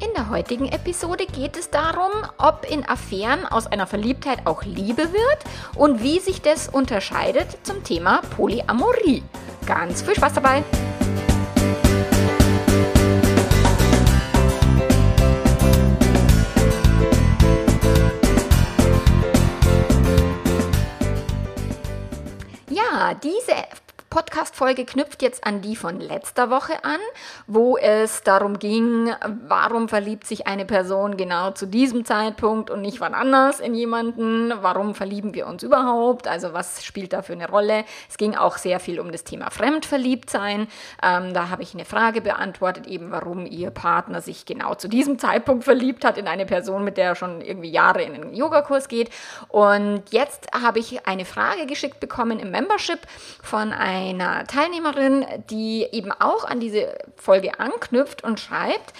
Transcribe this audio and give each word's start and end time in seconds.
In 0.00 0.14
der 0.14 0.30
heutigen 0.30 0.66
Episode 0.66 1.26
geht 1.26 1.56
es 1.56 1.70
darum, 1.70 2.12
ob 2.38 2.64
in 2.70 2.88
Affären 2.88 3.44
aus 3.44 3.66
einer 3.66 3.88
Verliebtheit 3.88 4.46
auch 4.46 4.62
Liebe 4.62 5.12
wird 5.12 5.38
und 5.74 6.04
wie 6.04 6.20
sich 6.20 6.40
das 6.40 6.68
unterscheidet 6.68 7.58
zum 7.64 7.82
Thema 7.82 8.20
Polyamorie. 8.36 9.24
Ganz 9.66 10.02
viel 10.02 10.14
Spaß 10.14 10.34
dabei! 10.34 10.62
Ja, 22.70 23.14
diese 23.14 23.54
Podcast-Folge 24.18 24.84
knüpft 24.84 25.22
jetzt 25.22 25.46
an 25.46 25.60
die 25.60 25.76
von 25.76 26.00
letzter 26.00 26.50
Woche 26.50 26.82
an, 26.82 26.98
wo 27.46 27.78
es 27.78 28.24
darum 28.24 28.58
ging, 28.58 29.12
warum 29.46 29.88
verliebt 29.88 30.26
sich 30.26 30.48
eine 30.48 30.64
Person 30.64 31.16
genau 31.16 31.52
zu 31.52 31.66
diesem 31.66 32.04
Zeitpunkt 32.04 32.68
und 32.68 32.82
nicht 32.82 33.00
wann 33.00 33.14
anders 33.14 33.60
in 33.60 33.76
jemanden, 33.76 34.52
warum 34.60 34.96
verlieben 34.96 35.34
wir 35.34 35.46
uns 35.46 35.62
überhaupt, 35.62 36.26
also 36.26 36.52
was 36.52 36.84
spielt 36.84 37.12
da 37.12 37.22
für 37.22 37.34
eine 37.34 37.48
Rolle. 37.48 37.84
Es 38.08 38.16
ging 38.16 38.34
auch 38.34 38.56
sehr 38.58 38.80
viel 38.80 38.98
um 38.98 39.12
das 39.12 39.22
Thema 39.22 39.52
Fremdverliebtsein. 39.52 40.66
Ähm, 41.00 41.32
da 41.32 41.50
habe 41.50 41.62
ich 41.62 41.74
eine 41.74 41.84
Frage 41.84 42.20
beantwortet, 42.20 42.88
eben 42.88 43.12
warum 43.12 43.46
ihr 43.46 43.70
Partner 43.70 44.20
sich 44.20 44.46
genau 44.46 44.74
zu 44.74 44.88
diesem 44.88 45.20
Zeitpunkt 45.20 45.62
verliebt 45.62 46.04
hat 46.04 46.18
in 46.18 46.26
eine 46.26 46.44
Person, 46.44 46.82
mit 46.82 46.96
der 46.96 47.10
er 47.10 47.14
schon 47.14 47.40
irgendwie 47.40 47.70
Jahre 47.70 48.02
in 48.02 48.14
einen 48.14 48.34
Yogakurs 48.34 48.88
geht. 48.88 49.10
Und 49.46 50.02
jetzt 50.10 50.48
habe 50.60 50.80
ich 50.80 51.06
eine 51.06 51.24
Frage 51.24 51.66
geschickt 51.66 52.00
bekommen 52.00 52.40
im 52.40 52.50
Membership 52.50 52.98
von 53.44 53.72
einem 53.72 54.07
einer 54.08 54.46
Teilnehmerin, 54.46 55.26
die 55.50 55.86
eben 55.92 56.12
auch 56.12 56.44
an 56.44 56.60
diese 56.60 56.98
Folge 57.16 57.58
anknüpft 57.60 58.24
und 58.24 58.40
schreibt, 58.40 58.92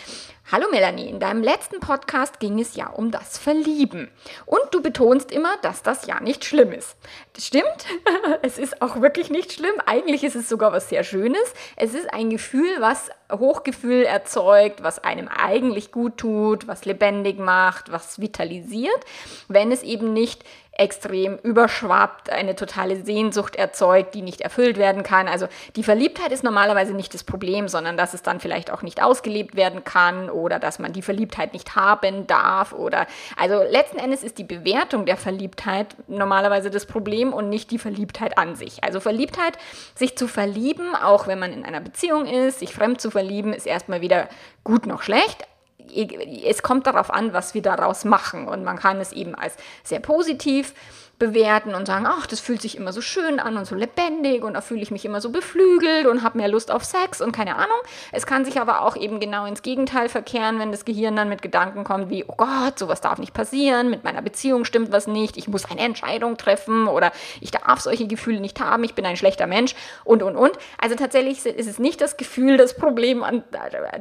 Hallo 0.50 0.67
Melanie, 0.70 1.11
in 1.11 1.20
deinem 1.20 1.42
letzten 1.42 1.78
Podcast 1.78 2.41
ging 2.41 2.59
es 2.59 2.75
ja 2.75 2.89
um 2.89 3.11
das 3.11 3.37
Verlieben. 3.37 4.11
Und 4.47 4.62
du 4.70 4.81
betonst 4.81 5.31
immer, 5.31 5.55
dass 5.61 5.83
das 5.83 6.06
ja 6.06 6.20
nicht 6.20 6.42
schlimm 6.42 6.73
ist. 6.73 6.97
Das 7.34 7.47
stimmt, 7.47 7.84
es 8.42 8.56
ist 8.56 8.81
auch 8.81 9.03
wirklich 9.03 9.28
nicht 9.28 9.53
schlimm. 9.53 9.75
Eigentlich 9.84 10.25
ist 10.25 10.37
es 10.37 10.48
sogar 10.48 10.73
was 10.73 10.89
sehr 10.89 11.05
Schönes. 11.05 11.53
Es 11.77 11.93
ist 11.93 12.11
ein 12.15 12.31
Gefühl, 12.31 12.70
was 12.78 13.11
Hochgefühl 13.31 14.05
erzeugt, 14.05 14.83
was 14.83 15.05
einem 15.05 15.28
eigentlich 15.28 15.93
gut 15.93 16.17
tut, 16.17 16.67
was 16.67 16.87
lebendig 16.87 17.39
macht, 17.39 17.93
was 17.93 18.19
vitalisiert, 18.19 19.05
wenn 19.48 19.70
es 19.70 19.83
eben 19.83 20.15
nicht 20.15 20.45
extrem 20.79 21.37
überschwappt, 21.39 22.31
eine 22.31 22.55
totale 22.55 23.03
Sehnsucht 23.03 23.57
erzeugt, 23.57 24.15
die 24.15 24.23
nicht 24.23 24.41
erfüllt 24.41 24.79
werden 24.79 25.03
kann. 25.03 25.29
Also 25.29 25.48
die 25.77 25.83
Verliebtheit 25.83 26.31
ist 26.31 26.45
normalerweise 26.45 26.95
nicht 26.95 27.12
das 27.12 27.25
Problem, 27.25 27.69
sondern 27.69 27.97
dass 27.97 28.15
es 28.15 28.23
dann 28.23 28.39
vielleicht 28.41 28.71
auch 28.71 28.83
nicht 28.83 29.03
ausgelebt 29.03 29.56
werden 29.56 29.84
kann 29.84 30.31
oder 30.31 30.59
dass 30.61 30.79
man 30.79 30.93
die 30.93 31.03
Verliebtheit 31.03 31.53
nicht 31.53 31.75
haben 31.75 32.27
darf 32.29 32.73
oder 32.73 33.06
also 33.37 33.62
letzten 33.62 33.99
Endes 33.99 34.23
ist 34.23 34.39
die 34.39 34.45
Bewertung 34.45 35.05
der 35.05 35.17
Verliebtheit 35.17 35.97
normalerweise 36.06 36.71
das 36.71 36.87
Problem 36.87 37.33
und 37.33 37.49
nicht 37.49 37.71
die 37.73 37.79
Verliebtheit 37.79 38.39
an 38.39 38.55
sich. 38.55 38.84
Also 38.84 39.00
Verliebtheit, 39.00 39.59
sich 39.97 40.16
zu 40.16 40.28
verlieben, 40.28 40.95
auch 40.95 41.27
wenn 41.27 41.41
man 41.41 41.53
in 41.53 41.65
einer 41.65 41.81
Beziehung 41.81 42.27
ist, 42.27 42.60
sich 42.60 42.72
fremd 42.72 43.00
zu 43.00 43.10
verlieben, 43.10 43.53
ist 43.53 43.66
erstmal 43.66 44.00
weder 44.00 44.28
gut 44.62 44.87
noch 44.87 45.03
schlecht, 45.03 45.47
es 45.93 46.62
kommt 46.62 46.87
darauf 46.87 47.12
an, 47.12 47.32
was 47.32 47.54
wir 47.54 47.62
daraus 47.62 48.04
machen. 48.04 48.49
Und 48.49 48.65
man 48.65 48.78
kann 48.78 49.00
es 49.00 49.12
eben 49.12 49.34
als 49.34 49.54
sehr 49.84 50.00
positiv 50.00 50.75
bewerten 51.19 51.75
und 51.75 51.87
sagen, 51.87 52.06
ach, 52.06 52.27
das 52.27 52.39
fühlt 52.39 52.62
sich 52.62 52.77
immer 52.77 52.93
so 52.93 53.01
schön 53.01 53.41
an 53.41 53.56
und 53.56 53.67
so 53.67 53.75
lebendig 53.75 54.45
und 54.45 54.55
da 54.55 54.61
fühle 54.61 54.83
ich 54.83 54.91
mich 54.91 55.05
immer 55.05 55.21
so 55.21 55.31
beflügelt 55.31 56.06
und 56.06 56.23
habe 56.23 56.39
mehr 56.39 56.49
Lust 56.49 56.71
auf 56.71 56.84
Sex 56.84 57.21
und 57.21 57.33
keine 57.33 57.56
Ahnung. 57.56 57.79
Es 58.12 58.25
kann 58.25 58.45
sich 58.45 58.61
aber 58.61 58.83
auch 58.83 58.97
eben 58.97 59.19
genau 59.19 59.45
ins 59.45 59.62
Gegenteil 59.62 60.09
verkehren, 60.09 60.59
wenn 60.61 60.71
das 60.71 60.84
Gehirn 60.84 61.17
dann 61.17 61.28
mit 61.28 61.43
Gedanken 61.43 61.83
kommt 61.83 62.09
wie, 62.09 62.25
oh 62.25 62.34
Gott, 62.37 62.78
sowas 62.78 63.01
darf 63.01 63.19
nicht 63.19 63.34
passieren, 63.34 63.91
mit 63.91 64.05
meiner 64.05 64.23
Beziehung 64.23 64.65
stimmt 64.65 64.93
was 64.93 65.09
nicht, 65.09 65.37
ich 65.37 65.49
muss 65.49 65.69
eine 65.69 65.81
Entscheidung 65.81 66.37
treffen 66.37 66.87
oder 66.87 67.11
ich 67.41 67.51
darf 67.51 67.81
solche 67.81 68.07
Gefühle 68.07 68.41
nicht 68.41 68.61
haben, 68.61 68.84
ich 68.84 68.95
bin 68.95 69.05
ein 69.05 69.17
schlechter 69.17 69.49
Mensch 69.49 69.75
und, 70.05 70.23
und, 70.23 70.37
und. 70.37 70.53
Also 70.81 70.95
tatsächlich 70.95 71.45
ist 71.45 71.69
es 71.69 71.78
nicht 71.81 72.01
das 72.01 72.17
Gefühl 72.17 72.57
das 72.57 72.77
Problem 72.77 73.25
an, 73.25 73.43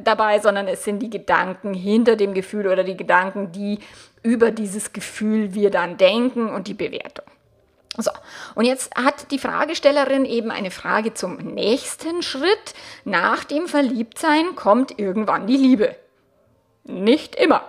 dabei, 0.04 0.38
sondern 0.38 0.68
es 0.68 0.84
sind 0.84 1.00
die 1.00 1.10
Gedanken 1.10 1.74
hinter 1.74 2.14
dem 2.14 2.32
Gefühl 2.32 2.68
oder 2.68 2.84
die 2.84 2.96
Gedanken, 2.96 3.50
die 3.50 3.80
über 4.22 4.50
dieses 4.50 4.92
Gefühl 4.92 5.54
wir 5.54 5.70
dann 5.70 5.96
denken 5.96 6.48
und 6.48 6.66
die 6.68 6.74
Bewertung. 6.74 7.26
So, 7.96 8.12
und 8.54 8.64
jetzt 8.64 8.94
hat 8.94 9.32
die 9.32 9.38
Fragestellerin 9.38 10.24
eben 10.24 10.52
eine 10.52 10.70
Frage 10.70 11.14
zum 11.14 11.36
nächsten 11.36 12.22
Schritt. 12.22 12.74
Nach 13.04 13.42
dem 13.42 13.66
Verliebtsein 13.66 14.54
kommt 14.54 14.98
irgendwann 15.00 15.48
die 15.48 15.56
Liebe. 15.56 15.96
Nicht 16.90 17.34
immer. 17.36 17.64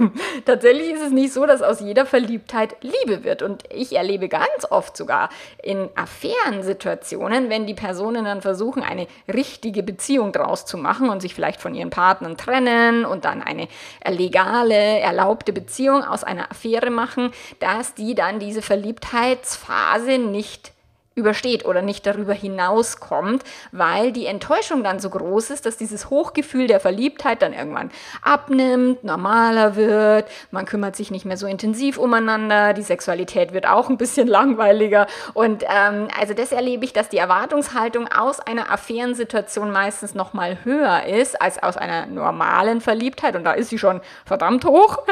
Tatsächlich 0.44 0.90
ist 0.90 1.02
es 1.02 1.12
nicht 1.12 1.32
so, 1.32 1.46
dass 1.46 1.62
aus 1.62 1.78
jeder 1.78 2.06
Verliebtheit 2.06 2.74
Liebe 2.80 3.22
wird. 3.22 3.40
Und 3.42 3.62
ich 3.72 3.94
erlebe 3.94 4.28
ganz 4.28 4.66
oft 4.68 4.96
sogar 4.96 5.28
in 5.62 5.88
Affärensituationen, 5.94 7.50
wenn 7.50 7.66
die 7.66 7.74
Personen 7.74 8.24
dann 8.24 8.42
versuchen, 8.42 8.82
eine 8.82 9.06
richtige 9.32 9.84
Beziehung 9.84 10.32
draus 10.32 10.66
zu 10.66 10.76
machen 10.76 11.08
und 11.08 11.20
sich 11.22 11.36
vielleicht 11.36 11.60
von 11.60 11.72
ihren 11.72 11.90
Partnern 11.90 12.36
trennen 12.36 13.04
und 13.04 13.24
dann 13.24 13.42
eine 13.42 13.68
legale, 14.04 14.74
erlaubte 14.74 15.52
Beziehung 15.52 16.02
aus 16.02 16.24
einer 16.24 16.50
Affäre 16.50 16.90
machen, 16.90 17.30
dass 17.60 17.94
die 17.94 18.16
dann 18.16 18.40
diese 18.40 18.60
Verliebtheitsphase 18.60 20.18
nicht 20.18 20.73
übersteht 21.14 21.64
oder 21.64 21.80
nicht 21.80 22.06
darüber 22.06 22.32
hinauskommt, 22.32 23.44
weil 23.70 24.10
die 24.10 24.26
Enttäuschung 24.26 24.82
dann 24.82 24.98
so 24.98 25.10
groß 25.10 25.50
ist, 25.50 25.64
dass 25.64 25.76
dieses 25.76 26.10
Hochgefühl 26.10 26.66
der 26.66 26.80
Verliebtheit 26.80 27.40
dann 27.42 27.52
irgendwann 27.52 27.90
abnimmt, 28.22 29.04
normaler 29.04 29.76
wird, 29.76 30.28
man 30.50 30.64
kümmert 30.66 30.96
sich 30.96 31.10
nicht 31.12 31.24
mehr 31.24 31.36
so 31.36 31.46
intensiv 31.46 31.98
umeinander, 31.98 32.72
die 32.72 32.82
Sexualität 32.82 33.52
wird 33.52 33.66
auch 33.66 33.88
ein 33.88 33.96
bisschen 33.96 34.26
langweiliger. 34.34 35.06
Und 35.34 35.62
ähm, 35.64 36.08
also 36.18 36.34
das 36.34 36.50
erlebe 36.50 36.84
ich, 36.84 36.92
dass 36.92 37.08
die 37.08 37.18
Erwartungshaltung 37.18 38.08
aus 38.08 38.40
einer 38.40 38.72
Affärensituation 38.72 39.70
meistens 39.70 40.14
noch 40.14 40.32
mal 40.32 40.64
höher 40.64 41.04
ist 41.04 41.40
als 41.40 41.62
aus 41.62 41.76
einer 41.76 42.06
normalen 42.06 42.80
Verliebtheit. 42.80 43.36
Und 43.36 43.44
da 43.44 43.52
ist 43.52 43.70
sie 43.70 43.78
schon 43.78 44.00
verdammt 44.24 44.64
hoch. 44.64 44.98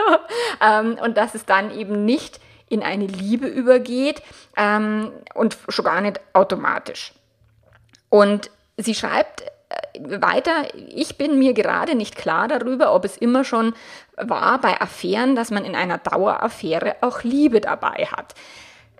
Ähm, 0.60 0.98
und 1.02 1.16
dass 1.16 1.34
es 1.34 1.44
dann 1.44 1.76
eben 1.76 2.04
nicht 2.04 2.40
in 2.72 2.82
eine 2.82 3.06
Liebe 3.06 3.46
übergeht 3.46 4.22
ähm, 4.56 5.12
und 5.34 5.58
schon 5.68 5.84
gar 5.84 6.00
nicht 6.00 6.20
automatisch. 6.32 7.12
Und 8.08 8.50
sie 8.78 8.94
schreibt 8.94 9.42
äh, 9.42 10.20
weiter, 10.22 10.64
ich 10.88 11.18
bin 11.18 11.38
mir 11.38 11.52
gerade 11.52 11.94
nicht 11.94 12.16
klar 12.16 12.48
darüber, 12.48 12.94
ob 12.94 13.04
es 13.04 13.18
immer 13.18 13.44
schon 13.44 13.74
war 14.16 14.58
bei 14.60 14.80
Affären, 14.80 15.36
dass 15.36 15.50
man 15.50 15.66
in 15.66 15.76
einer 15.76 15.98
Daueraffäre 15.98 16.96
auch 17.02 17.22
Liebe 17.22 17.60
dabei 17.60 18.08
hat. 18.10 18.34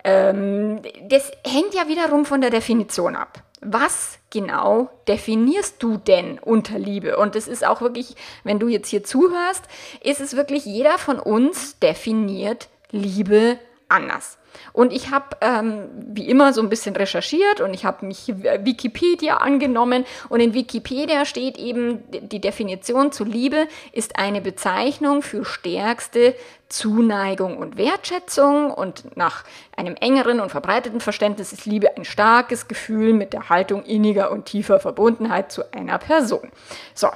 Ähm, 0.05 0.83
das 1.09 1.33
hängt 1.47 1.75
ja 1.75 1.89
wiederum 1.89 2.27
von 2.27 2.43
der 2.43 2.51
Definition 2.51 3.17
ab. 3.17 3.43
Was 3.65 4.19
genau 4.31 4.91
definierst 5.07 5.83
du 5.83 5.97
denn 5.97 6.39
unter 6.41 6.79
Liebe? 6.79 7.17
Und 7.17 7.37
es 7.37 7.47
ist 7.49 7.65
auch 7.65 7.81
wirklich, 7.81 8.17
wenn 8.43 8.59
du 8.59 8.67
jetzt 8.69 8.89
hier 8.89 9.05
zuhörst, 9.05 9.65
ist 10.03 10.21
es 10.21 10.37
wirklich, 10.37 10.67
jeder 10.67 10.99
von 10.99 11.21
uns 11.21 11.79
definiert 11.79 12.69
Liebe 12.93 13.59
anders. 13.89 14.39
Und 14.73 14.93
ich 14.93 15.11
habe 15.11 15.37
ähm, 15.41 15.89
wie 15.95 16.29
immer 16.29 16.53
so 16.53 16.61
ein 16.61 16.69
bisschen 16.69 16.97
recherchiert 16.97 17.61
und 17.61 17.75
ich 17.75 17.85
habe 17.85 18.07
mich 18.07 18.29
Wikipedia 18.29 19.39
angenommen 19.39 20.05
und 20.29 20.41
in 20.41 20.55
Wikipedia 20.55 21.25
steht 21.25 21.59
eben, 21.59 22.03
die 22.11 22.41
Definition 22.41 23.13
zu 23.13 23.25
Liebe 23.25 23.67
ist 23.93 24.19
eine 24.19 24.41
Bezeichnung 24.41 25.23
für 25.23 25.45
stärkste 25.45 26.35
Zuneigung 26.69 27.59
und 27.59 27.77
Wertschätzung 27.77 28.71
und 28.71 29.17
nach 29.17 29.45
einem 29.77 29.95
engeren 29.97 30.41
und 30.41 30.51
verbreiteten 30.51 31.01
Verständnis 31.01 31.53
ist 31.53 31.67
Liebe 31.67 31.97
ein 31.97 32.05
starkes 32.05 32.69
Gefühl 32.69 33.13
mit 33.13 33.33
der 33.33 33.51
Haltung 33.51 33.85
inniger 33.85 34.31
und 34.31 34.47
tiefer 34.47 34.81
Verbundenheit 34.81 35.53
zu 35.53 35.71
einer 35.73 35.99
Person. 35.99 36.51
So, 36.95 37.09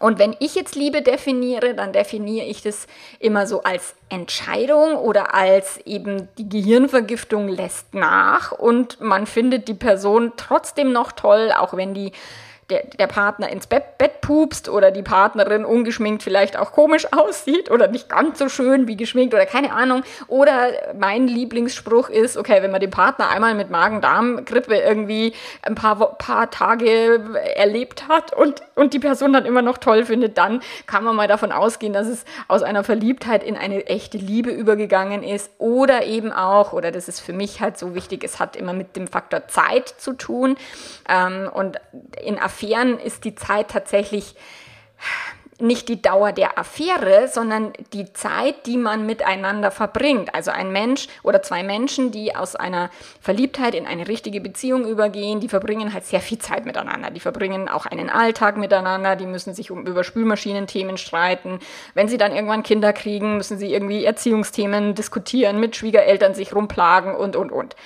und 0.00 0.18
wenn 0.18 0.34
ich 0.40 0.54
jetzt 0.54 0.74
Liebe 0.74 1.02
definiere, 1.02 1.74
dann 1.74 1.92
definiere 1.92 2.46
ich 2.46 2.62
das 2.62 2.86
immer 3.18 3.46
so 3.46 3.62
als 3.62 3.94
Entscheidung 4.08 4.96
oder 4.96 5.34
als 5.34 5.76
eben 5.84 6.28
die 6.38 6.48
Gehirnvergiftung 6.48 7.48
lässt 7.48 7.94
nach 7.94 8.50
und 8.50 9.00
man 9.00 9.26
findet 9.26 9.68
die 9.68 9.74
Person 9.74 10.32
trotzdem 10.36 10.90
noch 10.90 11.12
toll, 11.12 11.52
auch 11.56 11.76
wenn 11.76 11.92
die 11.92 12.12
der, 12.70 12.84
der 12.98 13.06
Partner 13.06 13.48
ins 13.48 13.66
Bett, 13.66 13.98
Bett 13.98 14.20
pupst 14.20 14.68
oder 14.68 14.90
die 14.90 15.02
Partnerin 15.02 15.64
ungeschminkt 15.64 16.22
vielleicht 16.22 16.56
auch 16.56 16.72
komisch 16.72 17.06
aussieht 17.12 17.70
oder 17.70 17.88
nicht 17.88 18.08
ganz 18.08 18.38
so 18.38 18.48
schön 18.48 18.86
wie 18.86 18.96
geschminkt 18.96 19.34
oder 19.34 19.46
keine 19.46 19.72
Ahnung. 19.72 20.02
Oder 20.28 20.70
mein 20.98 21.26
Lieblingsspruch 21.26 22.08
ist, 22.08 22.36
okay, 22.36 22.62
wenn 22.62 22.70
man 22.70 22.80
den 22.80 22.90
Partner 22.90 23.28
einmal 23.28 23.54
mit 23.54 23.70
Magen-Darm-Grippe 23.70 24.76
irgendwie 24.76 25.32
ein 25.62 25.74
paar, 25.74 25.96
paar 26.16 26.50
Tage 26.50 27.20
erlebt 27.56 28.08
hat 28.08 28.32
und, 28.32 28.62
und 28.74 28.94
die 28.94 28.98
Person 28.98 29.32
dann 29.32 29.44
immer 29.44 29.62
noch 29.62 29.78
toll 29.78 30.04
findet, 30.04 30.38
dann 30.38 30.60
kann 30.86 31.04
man 31.04 31.16
mal 31.16 31.28
davon 31.28 31.52
ausgehen, 31.52 31.92
dass 31.92 32.06
es 32.06 32.24
aus 32.48 32.62
einer 32.62 32.84
Verliebtheit 32.84 33.42
in 33.42 33.56
eine 33.56 33.86
echte 33.86 34.18
Liebe 34.18 34.50
übergegangen 34.50 35.22
ist. 35.22 35.50
Oder 35.58 36.06
eben 36.06 36.32
auch, 36.32 36.72
oder 36.72 36.92
das 36.92 37.08
ist 37.08 37.20
für 37.20 37.32
mich 37.32 37.60
halt 37.60 37.78
so 37.78 37.94
wichtig, 37.94 38.22
es 38.24 38.38
hat 38.38 38.56
immer 38.56 38.72
mit 38.72 38.96
dem 38.96 39.08
Faktor 39.08 39.48
Zeit 39.48 39.88
zu 39.88 40.12
tun. 40.12 40.56
Ähm, 41.08 41.50
und 41.52 41.80
in 42.22 42.38
Affären 42.38 42.59
ist 42.62 43.24
die 43.24 43.34
Zeit 43.34 43.70
tatsächlich 43.70 44.34
nicht 45.60 45.88
die 45.88 46.00
Dauer 46.00 46.32
der 46.32 46.58
Affäre, 46.58 47.28
sondern 47.28 47.72
die 47.92 48.12
Zeit, 48.12 48.66
die 48.66 48.76
man 48.76 49.06
miteinander 49.06 49.70
verbringt. 49.70 50.34
Also 50.34 50.50
ein 50.50 50.72
Mensch 50.72 51.08
oder 51.22 51.42
zwei 51.42 51.62
Menschen, 51.62 52.10
die 52.10 52.34
aus 52.34 52.56
einer 52.56 52.90
Verliebtheit 53.20 53.74
in 53.74 53.86
eine 53.86 54.08
richtige 54.08 54.40
Beziehung 54.40 54.86
übergehen, 54.86 55.40
die 55.40 55.48
verbringen 55.48 55.92
halt 55.92 56.04
sehr 56.04 56.20
viel 56.20 56.38
Zeit 56.38 56.64
miteinander. 56.64 57.10
Die 57.10 57.20
verbringen 57.20 57.68
auch 57.68 57.86
einen 57.86 58.10
Alltag 58.10 58.56
miteinander, 58.56 59.16
die 59.16 59.26
müssen 59.26 59.54
sich 59.54 59.70
um 59.70 59.86
über 59.86 60.04
Spülmaschinenthemen 60.04 60.96
streiten. 60.96 61.58
Wenn 61.94 62.08
sie 62.08 62.18
dann 62.18 62.32
irgendwann 62.32 62.62
Kinder 62.62 62.92
kriegen, 62.92 63.36
müssen 63.36 63.58
sie 63.58 63.72
irgendwie 63.72 64.04
Erziehungsthemen 64.04 64.94
diskutieren, 64.94 65.60
mit 65.60 65.76
Schwiegereltern 65.76 66.34
sich 66.34 66.54
rumplagen 66.54 67.14
und, 67.14 67.36
und, 67.36 67.52
und. 67.52 67.76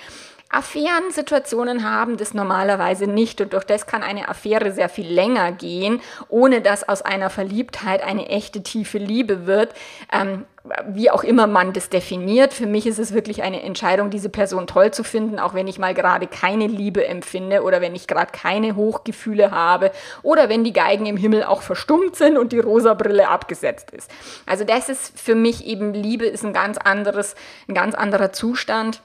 Affärensituationen 0.49 1.89
haben 1.89 2.17
das 2.17 2.33
normalerweise 2.33 3.07
nicht 3.07 3.41
und 3.41 3.53
durch 3.53 3.65
das 3.65 3.87
kann 3.87 4.03
eine 4.03 4.29
Affäre 4.29 4.71
sehr 4.71 4.89
viel 4.89 5.07
länger 5.07 5.51
gehen, 5.51 6.01
ohne 6.29 6.61
dass 6.61 6.87
aus 6.87 7.01
einer 7.01 7.29
Verliebtheit 7.29 8.03
eine 8.03 8.29
echte 8.29 8.63
tiefe 8.63 8.97
Liebe 8.97 9.47
wird. 9.47 9.73
Ähm, 10.13 10.45
wie 10.87 11.11
auch 11.11 11.23
immer 11.23 11.45
man 11.45 11.73
das 11.73 11.89
definiert. 11.89 12.53
Für 12.53 12.65
mich 12.65 12.87
ist 12.87 12.97
es 12.97 13.13
wirklich 13.13 13.43
eine 13.43 13.61
Entscheidung, 13.61 14.09
diese 14.09 14.29
Person 14.29 14.65
toll 14.65 14.91
zu 14.91 15.03
finden, 15.03 15.39
auch 15.39 15.53
wenn 15.53 15.67
ich 15.67 15.77
mal 15.77 15.93
gerade 15.93 16.27
keine 16.27 16.67
Liebe 16.67 17.05
empfinde 17.05 17.61
oder 17.61 17.81
wenn 17.81 17.95
ich 17.95 18.07
gerade 18.07 18.31
keine 18.31 18.75
Hochgefühle 18.75 19.51
habe 19.51 19.91
oder 20.23 20.49
wenn 20.49 20.63
die 20.63 20.73
Geigen 20.73 21.05
im 21.05 21.17
Himmel 21.17 21.43
auch 21.43 21.61
verstummt 21.61 22.15
sind 22.15 22.37
und 22.37 22.51
die 22.51 22.59
rosa 22.59 22.93
Brille 22.93 23.27
abgesetzt 23.27 23.91
ist. 23.91 24.09
Also 24.45 24.63
das 24.63 24.89
ist 24.89 25.19
für 25.19 25.35
mich 25.35 25.65
eben 25.65 25.93
Liebe 25.93 26.25
ist 26.25 26.43
ein 26.43 26.53
ganz 26.53 26.77
anderes, 26.77 27.35
ein 27.67 27.75
ganz 27.75 27.93
anderer 27.93 28.31
Zustand 28.31 29.01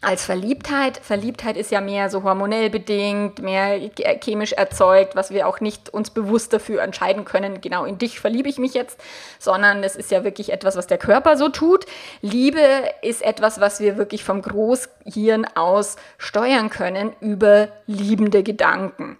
als 0.00 0.24
Verliebtheit. 0.24 0.98
Verliebtheit 1.02 1.56
ist 1.56 1.70
ja 1.70 1.80
mehr 1.80 2.08
so 2.08 2.22
hormonell 2.22 2.70
bedingt, 2.70 3.42
mehr 3.42 3.78
chemisch 4.22 4.52
erzeugt, 4.52 5.14
was 5.14 5.30
wir 5.30 5.46
auch 5.46 5.60
nicht 5.60 5.90
uns 5.90 6.10
bewusst 6.10 6.52
dafür 6.52 6.82
entscheiden 6.82 7.24
können, 7.24 7.60
genau 7.60 7.84
in 7.84 7.98
dich 7.98 8.18
verliebe 8.18 8.48
ich 8.48 8.58
mich 8.58 8.72
jetzt, 8.72 8.98
sondern 9.38 9.84
es 9.84 9.96
ist 9.96 10.10
ja 10.10 10.24
wirklich 10.24 10.52
etwas, 10.52 10.76
was 10.76 10.86
der 10.86 10.98
Körper 10.98 11.36
so 11.36 11.50
tut. 11.50 11.84
Liebe 12.22 12.60
ist 13.02 13.22
etwas, 13.22 13.60
was 13.60 13.80
wir 13.80 13.98
wirklich 13.98 14.24
vom 14.24 14.40
Großhirn 14.40 15.46
aus 15.54 15.96
steuern 16.16 16.70
können 16.70 17.12
über 17.20 17.68
liebende 17.86 18.42
Gedanken. 18.42 19.18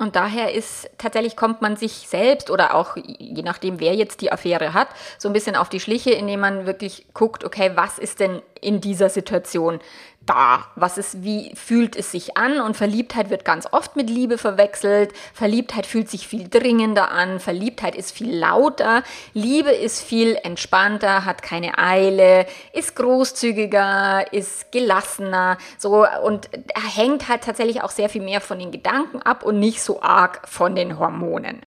Und 0.00 0.14
daher 0.14 0.54
ist 0.54 0.88
tatsächlich 0.96 1.34
kommt 1.34 1.60
man 1.60 1.76
sich 1.76 2.06
selbst 2.06 2.50
oder 2.50 2.76
auch 2.76 2.96
je 2.96 3.42
nachdem, 3.42 3.80
wer 3.80 3.94
jetzt 3.94 4.20
die 4.20 4.30
Affäre 4.30 4.72
hat, 4.72 4.88
so 5.18 5.28
ein 5.28 5.32
bisschen 5.32 5.56
auf 5.56 5.68
die 5.68 5.80
Schliche, 5.80 6.12
indem 6.12 6.38
man 6.38 6.66
wirklich 6.66 7.06
guckt, 7.14 7.44
okay, 7.44 7.72
was 7.74 7.98
ist 7.98 8.20
denn 8.20 8.40
in 8.60 8.80
dieser 8.80 9.08
Situation 9.08 9.80
da? 10.28 10.66
Was 10.76 10.98
ist, 10.98 11.22
wie 11.22 11.52
fühlt 11.54 11.96
es 11.96 12.12
sich 12.12 12.36
an? 12.36 12.60
Und 12.60 12.76
Verliebtheit 12.76 13.30
wird 13.30 13.44
ganz 13.44 13.66
oft 13.70 13.96
mit 13.96 14.10
Liebe 14.10 14.38
verwechselt. 14.38 15.12
Verliebtheit 15.32 15.86
fühlt 15.86 16.10
sich 16.10 16.28
viel 16.28 16.48
dringender 16.48 17.10
an. 17.10 17.40
Verliebtheit 17.40 17.96
ist 17.96 18.12
viel 18.12 18.36
lauter. 18.36 19.02
Liebe 19.32 19.70
ist 19.70 20.02
viel 20.02 20.36
entspannter, 20.42 21.24
hat 21.24 21.42
keine 21.42 21.78
Eile, 21.78 22.46
ist 22.72 22.96
großzügiger, 22.96 24.32
ist 24.32 24.70
gelassener. 24.72 25.58
So, 25.78 26.06
und 26.22 26.48
hängt 26.94 27.28
halt 27.28 27.42
tatsächlich 27.42 27.82
auch 27.82 27.90
sehr 27.90 28.08
viel 28.08 28.22
mehr 28.22 28.40
von 28.40 28.58
den 28.58 28.70
Gedanken 28.70 29.22
ab 29.22 29.42
und 29.42 29.58
nicht 29.58 29.82
so 29.82 30.02
arg 30.02 30.46
von 30.48 30.74
den 30.74 30.98
Hormonen. 30.98 31.62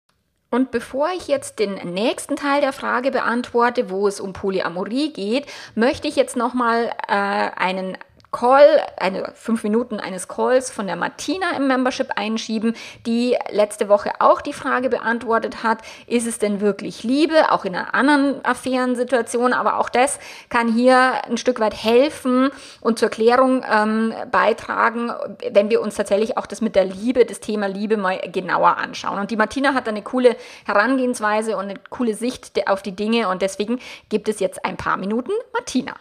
Und 0.50 0.72
bevor 0.72 1.10
ich 1.16 1.28
jetzt 1.28 1.60
den 1.60 1.74
nächsten 1.94 2.34
Teil 2.34 2.60
der 2.60 2.72
Frage 2.72 3.12
beantworte, 3.12 3.88
wo 3.88 4.08
es 4.08 4.18
um 4.18 4.32
Polyamorie 4.32 5.12
geht, 5.12 5.46
möchte 5.76 6.08
ich 6.08 6.16
jetzt 6.16 6.36
nochmal 6.36 6.90
äh, 7.06 7.14
einen 7.14 7.96
Call, 8.32 8.80
eine 8.96 9.32
fünf 9.34 9.64
Minuten 9.64 9.98
eines 9.98 10.28
Calls 10.28 10.70
von 10.70 10.86
der 10.86 10.94
Martina 10.94 11.56
im 11.56 11.66
Membership 11.66 12.10
einschieben, 12.14 12.74
die 13.04 13.36
letzte 13.50 13.88
Woche 13.88 14.12
auch 14.20 14.40
die 14.40 14.52
Frage 14.52 14.88
beantwortet 14.88 15.64
hat, 15.64 15.78
ist 16.06 16.28
es 16.28 16.38
denn 16.38 16.60
wirklich 16.60 17.02
Liebe, 17.02 17.50
auch 17.50 17.64
in 17.64 17.74
einer 17.74 17.92
anderen 17.94 18.44
Affärensituation, 18.44 19.52
aber 19.52 19.78
auch 19.78 19.88
das 19.88 20.20
kann 20.48 20.72
hier 20.72 21.24
ein 21.24 21.38
Stück 21.38 21.58
weit 21.58 21.74
helfen 21.74 22.50
und 22.80 22.98
zur 23.00 23.08
Klärung 23.08 23.64
ähm, 23.68 24.14
beitragen, 24.30 25.12
wenn 25.50 25.70
wir 25.70 25.80
uns 25.80 25.96
tatsächlich 25.96 26.36
auch 26.36 26.46
das 26.46 26.60
mit 26.60 26.76
der 26.76 26.84
Liebe, 26.84 27.24
das 27.24 27.40
Thema 27.40 27.66
Liebe 27.66 27.96
mal 27.96 28.20
genauer 28.32 28.76
anschauen. 28.76 29.18
Und 29.18 29.32
die 29.32 29.36
Martina 29.36 29.74
hat 29.74 29.88
eine 29.88 30.02
coole 30.02 30.36
Herangehensweise 30.66 31.56
und 31.56 31.64
eine 31.64 31.80
coole 31.90 32.14
Sicht 32.14 32.68
auf 32.68 32.82
die 32.82 32.94
Dinge 32.94 33.28
und 33.28 33.42
deswegen 33.42 33.80
gibt 34.08 34.28
es 34.28 34.38
jetzt 34.38 34.64
ein 34.64 34.76
paar 34.76 34.96
Minuten 34.96 35.32
Martina. 35.52 35.94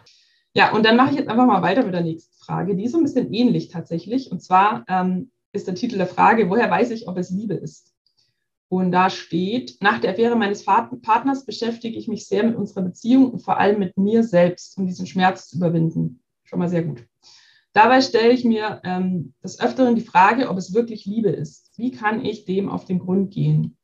Ja, 0.59 0.73
und 0.73 0.85
dann 0.85 0.97
mache 0.97 1.11
ich 1.11 1.15
jetzt 1.15 1.29
einfach 1.29 1.45
mal 1.45 1.61
weiter 1.61 1.85
mit 1.85 1.93
der 1.93 2.01
nächsten 2.01 2.35
Frage. 2.43 2.75
Die 2.75 2.83
ist 2.83 2.91
so 2.91 2.97
ein 2.97 3.03
bisschen 3.03 3.33
ähnlich 3.33 3.69
tatsächlich. 3.69 4.29
Und 4.29 4.41
zwar 4.41 4.83
ähm, 4.89 5.31
ist 5.53 5.67
der 5.67 5.75
Titel 5.75 5.95
der 5.95 6.05
Frage, 6.05 6.49
woher 6.49 6.69
weiß 6.69 6.91
ich, 6.91 7.07
ob 7.07 7.17
es 7.17 7.29
Liebe 7.29 7.53
ist? 7.53 7.95
Und 8.67 8.91
da 8.91 9.09
steht, 9.09 9.77
nach 9.79 10.01
der 10.01 10.11
Affäre 10.11 10.35
meines 10.35 10.65
Partners 10.65 11.45
beschäftige 11.45 11.97
ich 11.97 12.09
mich 12.09 12.27
sehr 12.27 12.43
mit 12.43 12.57
unserer 12.57 12.81
Beziehung 12.81 13.31
und 13.31 13.39
vor 13.39 13.57
allem 13.57 13.79
mit 13.79 13.97
mir 13.97 14.21
selbst, 14.21 14.77
um 14.77 14.85
diesen 14.85 15.07
Schmerz 15.07 15.47
zu 15.47 15.55
überwinden. 15.55 16.19
Schon 16.43 16.59
mal 16.59 16.67
sehr 16.67 16.83
gut. 16.83 17.07
Dabei 17.71 18.01
stelle 18.01 18.33
ich 18.33 18.43
mir 18.43 18.81
ähm, 18.83 19.33
des 19.41 19.61
Öfteren 19.61 19.95
die 19.95 20.01
Frage, 20.01 20.49
ob 20.49 20.57
es 20.57 20.73
wirklich 20.73 21.05
Liebe 21.05 21.29
ist. 21.29 21.71
Wie 21.77 21.91
kann 21.91 22.25
ich 22.25 22.43
dem 22.43 22.67
auf 22.67 22.83
den 22.83 22.99
Grund 22.99 23.31
gehen? 23.31 23.77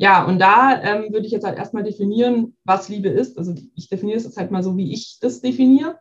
Ja, 0.00 0.24
und 0.24 0.38
da 0.38 0.82
ähm, 0.82 1.12
würde 1.12 1.26
ich 1.26 1.32
jetzt 1.32 1.44
halt 1.44 1.58
erstmal 1.58 1.82
definieren, 1.82 2.56
was 2.64 2.88
Liebe 2.88 3.10
ist. 3.10 3.36
Also 3.36 3.54
ich 3.74 3.90
definiere 3.90 4.16
es 4.16 4.24
jetzt 4.24 4.38
halt 4.38 4.50
mal 4.50 4.62
so, 4.62 4.78
wie 4.78 4.94
ich 4.94 5.18
das 5.20 5.42
definiere. 5.42 5.98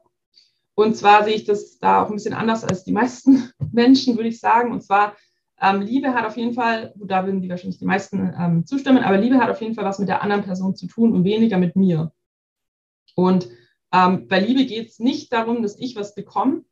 Und 0.74 0.96
zwar 0.96 1.26
sehe 1.26 1.36
ich 1.36 1.44
das 1.44 1.80
da 1.80 2.02
auch 2.02 2.08
ein 2.08 2.14
bisschen 2.14 2.34
anders 2.34 2.64
als 2.64 2.86
die 2.86 2.94
meisten 2.94 3.52
Menschen, 3.74 4.16
würde 4.16 4.30
ich 4.30 4.40
sagen. 4.40 4.72
Und 4.72 4.84
zwar, 4.84 5.18
ähm, 5.60 5.82
Liebe 5.82 6.14
hat 6.14 6.26
auf 6.26 6.38
jeden 6.38 6.54
Fall, 6.54 6.94
da 6.96 7.26
würden 7.26 7.42
die 7.42 7.50
wahrscheinlich 7.50 7.80
die 7.80 7.86
meisten 7.86 8.34
ähm, 8.40 8.66
zustimmen, 8.66 9.04
aber 9.04 9.18
Liebe 9.18 9.38
hat 9.38 9.50
auf 9.50 9.60
jeden 9.60 9.76
Fall 9.76 9.84
was 9.84 10.00
mit 10.00 10.08
der 10.08 10.24
anderen 10.24 10.46
Person 10.46 10.78
zu 10.78 10.88
tun 10.88 11.12
und 11.12 11.26
weniger 11.26 11.58
mit 11.58 11.76
mir. 11.76 12.14
Und 13.16 13.50
ähm, 13.92 14.30
bei 14.30 14.40
Liebe 14.40 14.66
geht 14.66 14.88
es 14.88 15.00
nicht 15.00 15.34
darum, 15.34 15.62
dass 15.62 15.78
ich 15.78 15.98
was 15.98 16.16
bekomme 16.16 16.64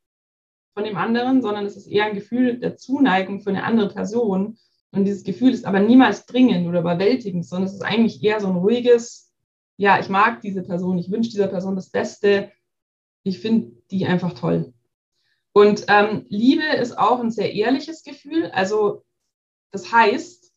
von 0.75 0.85
dem 0.85 0.95
anderen, 0.95 1.41
sondern 1.41 1.65
es 1.65 1.75
ist 1.75 1.87
eher 1.87 2.05
ein 2.05 2.15
Gefühl 2.15 2.57
der 2.57 2.77
Zuneigung 2.77 3.41
für 3.41 3.49
eine 3.49 3.65
andere 3.65 3.89
Person 3.89 4.57
und 4.91 5.05
dieses 5.05 5.23
Gefühl 5.23 5.53
ist 5.53 5.65
aber 5.65 5.79
niemals 5.79 6.25
dringend 6.25 6.67
oder 6.67 6.79
überwältigend, 6.79 7.45
sondern 7.45 7.67
es 7.67 7.73
ist 7.73 7.83
eigentlich 7.83 8.23
eher 8.23 8.39
so 8.39 8.47
ein 8.47 8.55
ruhiges, 8.55 9.33
ja, 9.77 9.99
ich 9.99 10.09
mag 10.09 10.41
diese 10.41 10.63
Person, 10.63 10.97
ich 10.97 11.11
wünsche 11.11 11.29
dieser 11.29 11.47
Person 11.47 11.75
das 11.75 11.89
Beste, 11.89 12.51
ich 13.23 13.39
finde 13.39 13.73
die 13.91 14.05
einfach 14.05 14.33
toll. 14.33 14.73
Und 15.53 15.85
ähm, 15.87 16.25
Liebe 16.29 16.65
ist 16.65 16.97
auch 16.97 17.19
ein 17.19 17.31
sehr 17.31 17.53
ehrliches 17.53 18.03
Gefühl. 18.03 18.51
Also 18.51 19.03
das 19.71 19.91
heißt, 19.91 20.53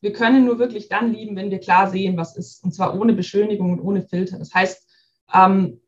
wir 0.00 0.12
können 0.12 0.44
nur 0.44 0.58
wirklich 0.58 0.88
dann 0.88 1.12
lieben, 1.12 1.36
wenn 1.36 1.50
wir 1.50 1.60
klar 1.60 1.88
sehen, 1.88 2.16
was 2.16 2.36
ist, 2.36 2.62
und 2.64 2.74
zwar 2.74 2.98
ohne 2.98 3.14
Beschönigung 3.14 3.72
und 3.72 3.80
ohne 3.80 4.02
Filter. 4.02 4.38
Das 4.38 4.52
heißt, 4.52 4.88
ähm, 5.32 5.80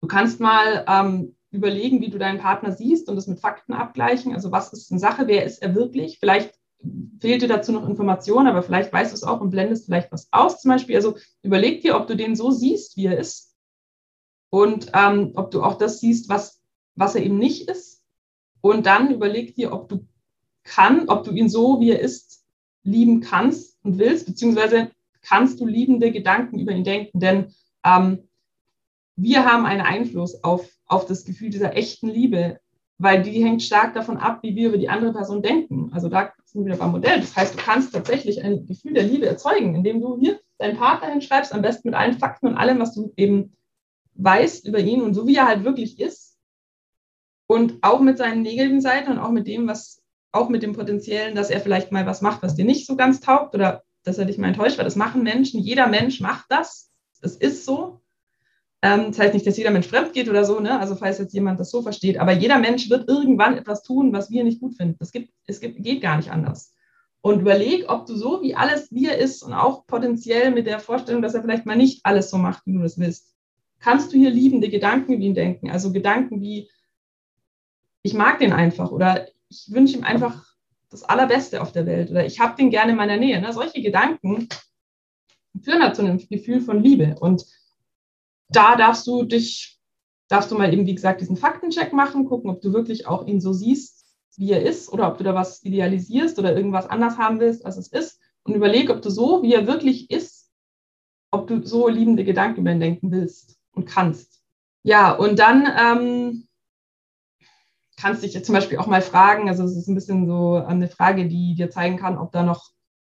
du 0.00 0.06
kannst 0.06 0.40
mal 0.40 0.84
ähm, 0.88 1.36
überlegen, 1.50 2.00
wie 2.00 2.10
du 2.10 2.18
deinen 2.18 2.38
Partner 2.38 2.72
siehst 2.72 3.08
und 3.08 3.16
das 3.16 3.26
mit 3.26 3.40
Fakten 3.40 3.72
abgleichen. 3.72 4.34
Also 4.34 4.52
was 4.52 4.72
ist 4.72 4.90
eine 4.90 5.00
Sache, 5.00 5.26
wer 5.26 5.44
ist 5.44 5.60
er 5.60 5.74
wirklich? 5.74 6.18
Vielleicht 6.20 6.54
fehlt 7.20 7.42
dir 7.42 7.48
dazu 7.48 7.72
noch 7.72 7.88
Information, 7.88 8.46
aber 8.46 8.62
vielleicht 8.62 8.92
weißt 8.92 9.12
du 9.12 9.14
es 9.14 9.24
auch 9.24 9.40
und 9.40 9.50
blendest 9.50 9.86
vielleicht 9.86 10.12
was 10.12 10.28
aus 10.30 10.60
zum 10.60 10.70
Beispiel. 10.70 10.96
Also 10.96 11.16
überleg 11.42 11.80
dir, 11.82 11.96
ob 11.96 12.06
du 12.06 12.16
den 12.16 12.36
so 12.36 12.50
siehst, 12.50 12.96
wie 12.96 13.06
er 13.06 13.18
ist 13.18 13.54
und 14.50 14.92
ähm, 14.94 15.32
ob 15.34 15.50
du 15.50 15.62
auch 15.62 15.78
das 15.78 16.00
siehst, 16.00 16.28
was, 16.28 16.62
was 16.94 17.14
er 17.14 17.24
eben 17.24 17.38
nicht 17.38 17.68
ist. 17.68 18.04
Und 18.60 18.86
dann 18.86 19.12
überleg 19.12 19.54
dir, 19.54 19.72
ob 19.72 19.88
du 19.88 20.06
kann, 20.62 21.08
ob 21.08 21.24
du 21.24 21.32
ihn 21.32 21.48
so, 21.48 21.80
wie 21.80 21.90
er 21.90 22.00
ist, 22.00 22.44
lieben 22.82 23.20
kannst 23.20 23.78
und 23.84 23.98
willst, 23.98 24.26
beziehungsweise 24.26 24.90
kannst 25.22 25.60
du 25.60 25.66
liebende 25.66 26.12
Gedanken 26.12 26.58
über 26.58 26.72
ihn 26.72 26.84
denken, 26.84 27.18
denn 27.18 27.54
ähm, 27.84 28.28
wir 29.16 29.44
haben 29.44 29.64
einen 29.64 29.80
Einfluss 29.80 30.42
auf, 30.42 30.68
auf 30.86 31.06
das 31.06 31.24
Gefühl 31.24 31.50
dieser 31.50 31.76
echten 31.76 32.08
Liebe, 32.08 32.60
weil 32.98 33.22
die 33.22 33.44
hängt 33.44 33.62
stark 33.62 33.94
davon 33.94 34.16
ab, 34.16 34.40
wie 34.42 34.54
wir 34.54 34.68
über 34.68 34.78
die 34.78 34.88
andere 34.88 35.12
Person 35.12 35.42
denken. 35.42 35.90
Also 35.92 36.08
da 36.08 36.32
sind 36.44 36.64
wir 36.64 36.72
wieder 36.72 36.78
beim 36.78 36.92
Modell. 36.92 37.20
Das 37.20 37.36
heißt, 37.36 37.54
du 37.54 37.58
kannst 37.58 37.92
tatsächlich 37.92 38.42
ein 38.42 38.66
Gefühl 38.66 38.94
der 38.94 39.02
Liebe 39.02 39.26
erzeugen, 39.26 39.74
indem 39.74 40.00
du 40.00 40.18
hier 40.18 40.40
deinen 40.58 40.76
Partner 40.76 41.10
hinschreibst, 41.10 41.52
am 41.52 41.62
besten 41.62 41.88
mit 41.88 41.96
allen 41.96 42.18
Fakten 42.18 42.46
und 42.46 42.56
allem, 42.56 42.78
was 42.78 42.94
du 42.94 43.12
eben 43.16 43.56
weißt 44.14 44.66
über 44.68 44.78
ihn 44.78 45.02
und 45.02 45.14
so 45.14 45.26
wie 45.26 45.36
er 45.36 45.46
halt 45.46 45.64
wirklich 45.64 45.98
ist. 45.98 46.38
Und 47.46 47.78
auch 47.82 48.00
mit 48.00 48.16
seinen 48.16 48.42
negativen 48.42 48.80
Seiten 48.80 49.10
und 49.10 49.18
auch 49.18 49.32
mit 49.32 49.46
dem, 49.46 49.66
was, 49.66 50.02
auch 50.32 50.48
mit 50.48 50.62
dem 50.62 50.72
Potenziellen, 50.72 51.34
dass 51.34 51.50
er 51.50 51.60
vielleicht 51.60 51.92
mal 51.92 52.06
was 52.06 52.22
macht, 52.22 52.42
was 52.42 52.54
dir 52.54 52.64
nicht 52.64 52.86
so 52.86 52.96
ganz 52.96 53.20
taugt 53.20 53.54
oder 53.54 53.82
dass 54.04 54.18
er 54.18 54.24
dich 54.24 54.38
mal 54.38 54.48
enttäuscht, 54.48 54.78
weil 54.78 54.84
das 54.84 54.96
machen 54.96 55.22
Menschen. 55.22 55.60
Jeder 55.60 55.88
Mensch 55.88 56.20
macht 56.20 56.46
das. 56.48 56.90
Das 57.20 57.36
ist 57.36 57.64
so. 57.64 58.00
Ähm, 58.84 59.06
das 59.06 59.18
heißt 59.18 59.32
nicht, 59.32 59.46
dass 59.46 59.56
jeder 59.56 59.70
Mensch 59.70 59.86
fremd 59.86 60.12
geht 60.12 60.28
oder 60.28 60.44
so, 60.44 60.60
ne? 60.60 60.78
also 60.78 60.94
falls 60.94 61.16
jetzt 61.16 61.32
jemand 61.32 61.58
das 61.58 61.70
so 61.70 61.80
versteht, 61.80 62.18
aber 62.18 62.32
jeder 62.32 62.58
Mensch 62.58 62.90
wird 62.90 63.08
irgendwann 63.08 63.56
etwas 63.56 63.82
tun, 63.82 64.12
was 64.12 64.30
wir 64.30 64.44
nicht 64.44 64.60
gut 64.60 64.76
finden. 64.76 64.96
Das 64.98 65.10
gibt, 65.10 65.32
es 65.46 65.60
gibt, 65.60 65.82
geht 65.82 66.02
gar 66.02 66.18
nicht 66.18 66.30
anders. 66.30 66.74
Und 67.22 67.40
überleg, 67.40 67.90
ob 67.90 68.04
du 68.04 68.14
so 68.14 68.42
wie 68.42 68.54
alles 68.54 68.92
wie 68.92 69.06
er 69.06 69.16
ist 69.16 69.42
und 69.42 69.54
auch 69.54 69.86
potenziell 69.86 70.50
mit 70.50 70.66
der 70.66 70.80
Vorstellung, 70.80 71.22
dass 71.22 71.32
er 71.32 71.40
vielleicht 71.40 71.64
mal 71.64 71.76
nicht 71.78 72.04
alles 72.04 72.28
so 72.28 72.36
macht, 72.36 72.66
wie 72.66 72.74
du 72.74 72.80
das 72.80 72.98
willst, 72.98 73.34
kannst 73.80 74.12
du 74.12 74.18
hier 74.18 74.28
liebende 74.28 74.68
Gedanken 74.68 75.18
wie 75.18 75.24
ihn 75.28 75.34
denken. 75.34 75.70
Also 75.70 75.90
Gedanken 75.90 76.42
wie, 76.42 76.68
ich 78.02 78.12
mag 78.12 78.38
den 78.38 78.52
einfach 78.52 78.92
oder 78.92 79.28
ich 79.48 79.72
wünsche 79.72 79.96
ihm 79.96 80.04
einfach 80.04 80.44
das 80.90 81.04
Allerbeste 81.04 81.62
auf 81.62 81.72
der 81.72 81.86
Welt 81.86 82.10
oder 82.10 82.26
ich 82.26 82.38
habe 82.38 82.54
den 82.56 82.68
gerne 82.68 82.90
in 82.90 82.98
meiner 82.98 83.16
Nähe. 83.16 83.40
Ne? 83.40 83.50
Solche 83.54 83.80
Gedanken 83.80 84.50
führen 85.62 85.82
halt 85.82 85.96
zu 85.96 86.02
einem 86.02 86.18
Gefühl 86.18 86.60
von 86.60 86.82
Liebe. 86.82 87.16
Und 87.18 87.46
da 88.54 88.76
darfst 88.76 89.06
du 89.06 89.24
dich, 89.24 89.80
darfst 90.28 90.50
du 90.50 90.56
mal 90.56 90.72
eben, 90.72 90.86
wie 90.86 90.94
gesagt, 90.94 91.20
diesen 91.20 91.36
Faktencheck 91.36 91.92
machen, 91.92 92.26
gucken, 92.26 92.50
ob 92.50 92.60
du 92.60 92.72
wirklich 92.72 93.06
auch 93.06 93.26
ihn 93.26 93.40
so 93.40 93.52
siehst, 93.52 94.04
wie 94.36 94.52
er 94.52 94.62
ist, 94.62 94.92
oder 94.92 95.08
ob 95.08 95.18
du 95.18 95.24
da 95.24 95.34
was 95.34 95.62
idealisierst 95.62 96.38
oder 96.38 96.56
irgendwas 96.56 96.86
anders 96.86 97.18
haben 97.18 97.40
willst, 97.40 97.64
als 97.64 97.76
es 97.76 97.88
ist. 97.88 98.20
Und 98.42 98.54
überleg, 98.54 98.90
ob 98.90 99.00
du 99.00 99.10
so, 99.10 99.42
wie 99.42 99.54
er 99.54 99.66
wirklich 99.66 100.10
ist, 100.10 100.50
ob 101.30 101.46
du 101.46 101.64
so 101.64 101.88
liebende 101.88 102.24
Gedanken 102.24 102.60
über 102.60 102.72
ihn 102.72 102.80
denken 102.80 103.10
willst 103.10 103.58
und 103.72 103.86
kannst. 103.86 104.42
Ja, 104.82 105.12
und 105.12 105.38
dann 105.38 105.66
ähm, 105.78 106.48
kannst 107.96 108.22
du 108.22 108.28
dich 108.28 108.44
zum 108.44 108.54
Beispiel 108.54 108.78
auch 108.78 108.86
mal 108.86 109.02
fragen, 109.02 109.48
also 109.48 109.64
es 109.64 109.76
ist 109.76 109.88
ein 109.88 109.94
bisschen 109.94 110.26
so 110.26 110.56
eine 110.56 110.88
Frage, 110.88 111.26
die 111.26 111.54
dir 111.54 111.70
zeigen 111.70 111.96
kann, 111.96 112.18
ob 112.18 112.32
da 112.32 112.42
noch 112.42 112.73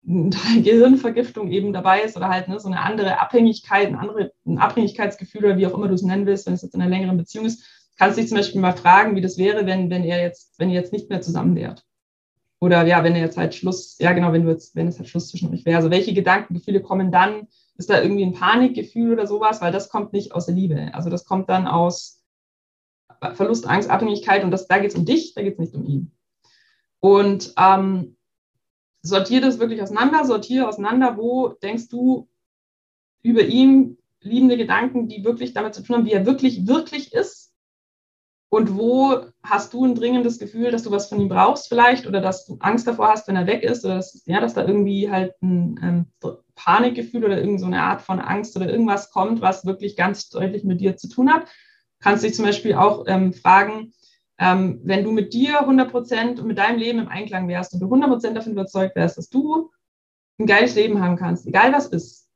Gehirnvergiftung 0.63 1.51
eben 1.51 1.73
dabei 1.73 2.01
ist 2.01 2.15
oder 2.15 2.29
halt 2.29 2.47
ne, 2.47 2.59
so 2.59 2.69
eine 2.69 2.79
andere 2.79 3.19
Abhängigkeit, 3.19 3.87
ein, 3.87 3.95
andere, 3.95 4.31
ein 4.45 4.57
Abhängigkeitsgefühl 4.57 5.43
oder 5.43 5.57
wie 5.57 5.67
auch 5.67 5.73
immer 5.73 5.89
du 5.89 5.95
es 5.95 6.01
nennen 6.01 6.25
willst, 6.25 6.45
wenn 6.45 6.53
es 6.53 6.61
jetzt 6.61 6.75
in 6.75 6.81
einer 6.81 6.89
längeren 6.89 7.17
Beziehung 7.17 7.45
ist, 7.45 7.65
kannst 7.97 8.17
dich 8.17 8.29
zum 8.29 8.37
Beispiel 8.37 8.61
mal 8.61 8.75
fragen, 8.75 9.15
wie 9.15 9.21
das 9.21 9.37
wäre, 9.37 9.65
wenn, 9.65 9.89
wenn 9.89 10.05
er 10.05 10.21
jetzt, 10.21 10.57
wenn 10.59 10.69
ihr 10.69 10.79
jetzt 10.79 10.93
nicht 10.93 11.09
mehr 11.09 11.21
zusammen 11.21 11.55
wärt. 11.55 11.83
Oder 12.59 12.85
ja, 12.87 13.03
wenn 13.03 13.15
er 13.15 13.21
jetzt 13.21 13.37
halt 13.37 13.53
Schluss, 13.53 13.97
ja 13.99 14.13
genau, 14.13 14.31
wenn 14.31 14.43
du 14.43 14.49
jetzt, 14.49 14.75
wenn 14.75 14.87
es 14.87 14.97
halt 14.97 15.09
Schluss 15.09 15.27
zwischen 15.27 15.53
euch 15.53 15.65
wäre. 15.65 15.77
Also 15.77 15.91
welche 15.91 16.13
Gedankengefühle 16.13 16.81
kommen 16.81 17.11
dann? 17.11 17.47
Ist 17.77 17.89
da 17.89 18.01
irgendwie 18.01 18.23
ein 18.23 18.33
Panikgefühl 18.33 19.11
oder 19.11 19.27
sowas? 19.27 19.61
Weil 19.61 19.73
das 19.73 19.89
kommt 19.89 20.13
nicht 20.13 20.31
aus 20.31 20.45
der 20.45 20.55
Liebe. 20.55 20.89
Also 20.93 21.09
das 21.09 21.25
kommt 21.25 21.49
dann 21.49 21.67
aus 21.67 22.23
Verlust, 23.33 23.67
Angst, 23.67 23.89
Abhängigkeit 23.89 24.43
und 24.43 24.51
das, 24.51 24.67
da 24.67 24.79
geht 24.79 24.91
es 24.91 24.95
um 24.95 25.05
dich, 25.05 25.33
da 25.33 25.41
geht 25.41 25.53
es 25.53 25.59
nicht 25.59 25.75
um 25.75 25.85
ihn. 25.85 26.11
Und 26.99 27.53
ähm, 27.57 28.16
sortiere 29.07 29.41
das 29.41 29.59
wirklich 29.59 29.81
auseinander, 29.81 30.25
sortiere 30.25 30.67
auseinander, 30.67 31.17
wo 31.17 31.49
denkst 31.49 31.89
du 31.89 32.27
über 33.21 33.43
ihn 33.43 33.97
liebende 34.21 34.57
Gedanken, 34.57 35.07
die 35.07 35.23
wirklich 35.23 35.53
damit 35.53 35.73
zu 35.73 35.83
tun 35.83 35.97
haben, 35.97 36.05
wie 36.05 36.13
er 36.13 36.25
wirklich, 36.25 36.67
wirklich 36.67 37.13
ist. 37.13 37.53
Und 38.49 38.77
wo 38.77 39.25
hast 39.43 39.73
du 39.73 39.83
ein 39.83 39.95
dringendes 39.95 40.39
Gefühl, 40.39 40.71
dass 40.71 40.83
du 40.83 40.91
was 40.91 41.09
von 41.09 41.19
ihm 41.19 41.27
brauchst 41.27 41.67
vielleicht 41.67 42.07
oder 42.07 42.21
dass 42.21 42.45
du 42.45 42.57
Angst 42.61 42.87
davor 42.87 43.09
hast, 43.09 43.27
wenn 43.27 43.35
er 43.35 43.45
weg 43.45 43.63
ist 43.63 43.83
oder 43.83 43.95
dass, 43.95 44.23
ja, 44.25 44.39
dass 44.39 44.53
da 44.53 44.65
irgendwie 44.65 45.11
halt 45.11 45.33
ein 45.41 45.77
ähm, 45.83 46.35
Panikgefühl 46.55 47.25
oder 47.25 47.37
irgendeine 47.37 47.75
so 47.75 47.81
Art 47.81 48.01
von 48.01 48.19
Angst 48.19 48.55
oder 48.55 48.69
irgendwas 48.69 49.11
kommt, 49.11 49.41
was 49.41 49.65
wirklich 49.65 49.97
ganz 49.97 50.29
deutlich 50.29 50.63
mit 50.63 50.79
dir 50.79 50.95
zu 50.95 51.09
tun 51.09 51.31
hat. 51.31 51.47
Kannst 51.99 52.23
dich 52.23 52.35
zum 52.35 52.45
Beispiel 52.45 52.75
auch 52.75 53.03
ähm, 53.07 53.33
fragen, 53.33 53.91
ähm, 54.39 54.81
wenn 54.83 55.03
du 55.03 55.11
mit 55.11 55.33
dir 55.33 55.61
100 55.61 55.91
Prozent 55.91 56.39
und 56.39 56.47
mit 56.47 56.57
deinem 56.57 56.77
Leben 56.77 56.99
im 56.99 57.07
Einklang 57.07 57.47
wärst 57.47 57.73
und 57.73 57.79
du 57.79 57.85
100 57.85 58.09
Prozent 58.09 58.37
davon 58.37 58.53
überzeugt 58.53 58.95
wärst, 58.95 59.17
dass 59.17 59.29
du 59.29 59.71
ein 60.39 60.45
geiles 60.45 60.75
Leben 60.75 61.01
haben 61.01 61.15
kannst, 61.15 61.47
egal 61.47 61.73
was 61.73 61.87
ist, 61.87 62.27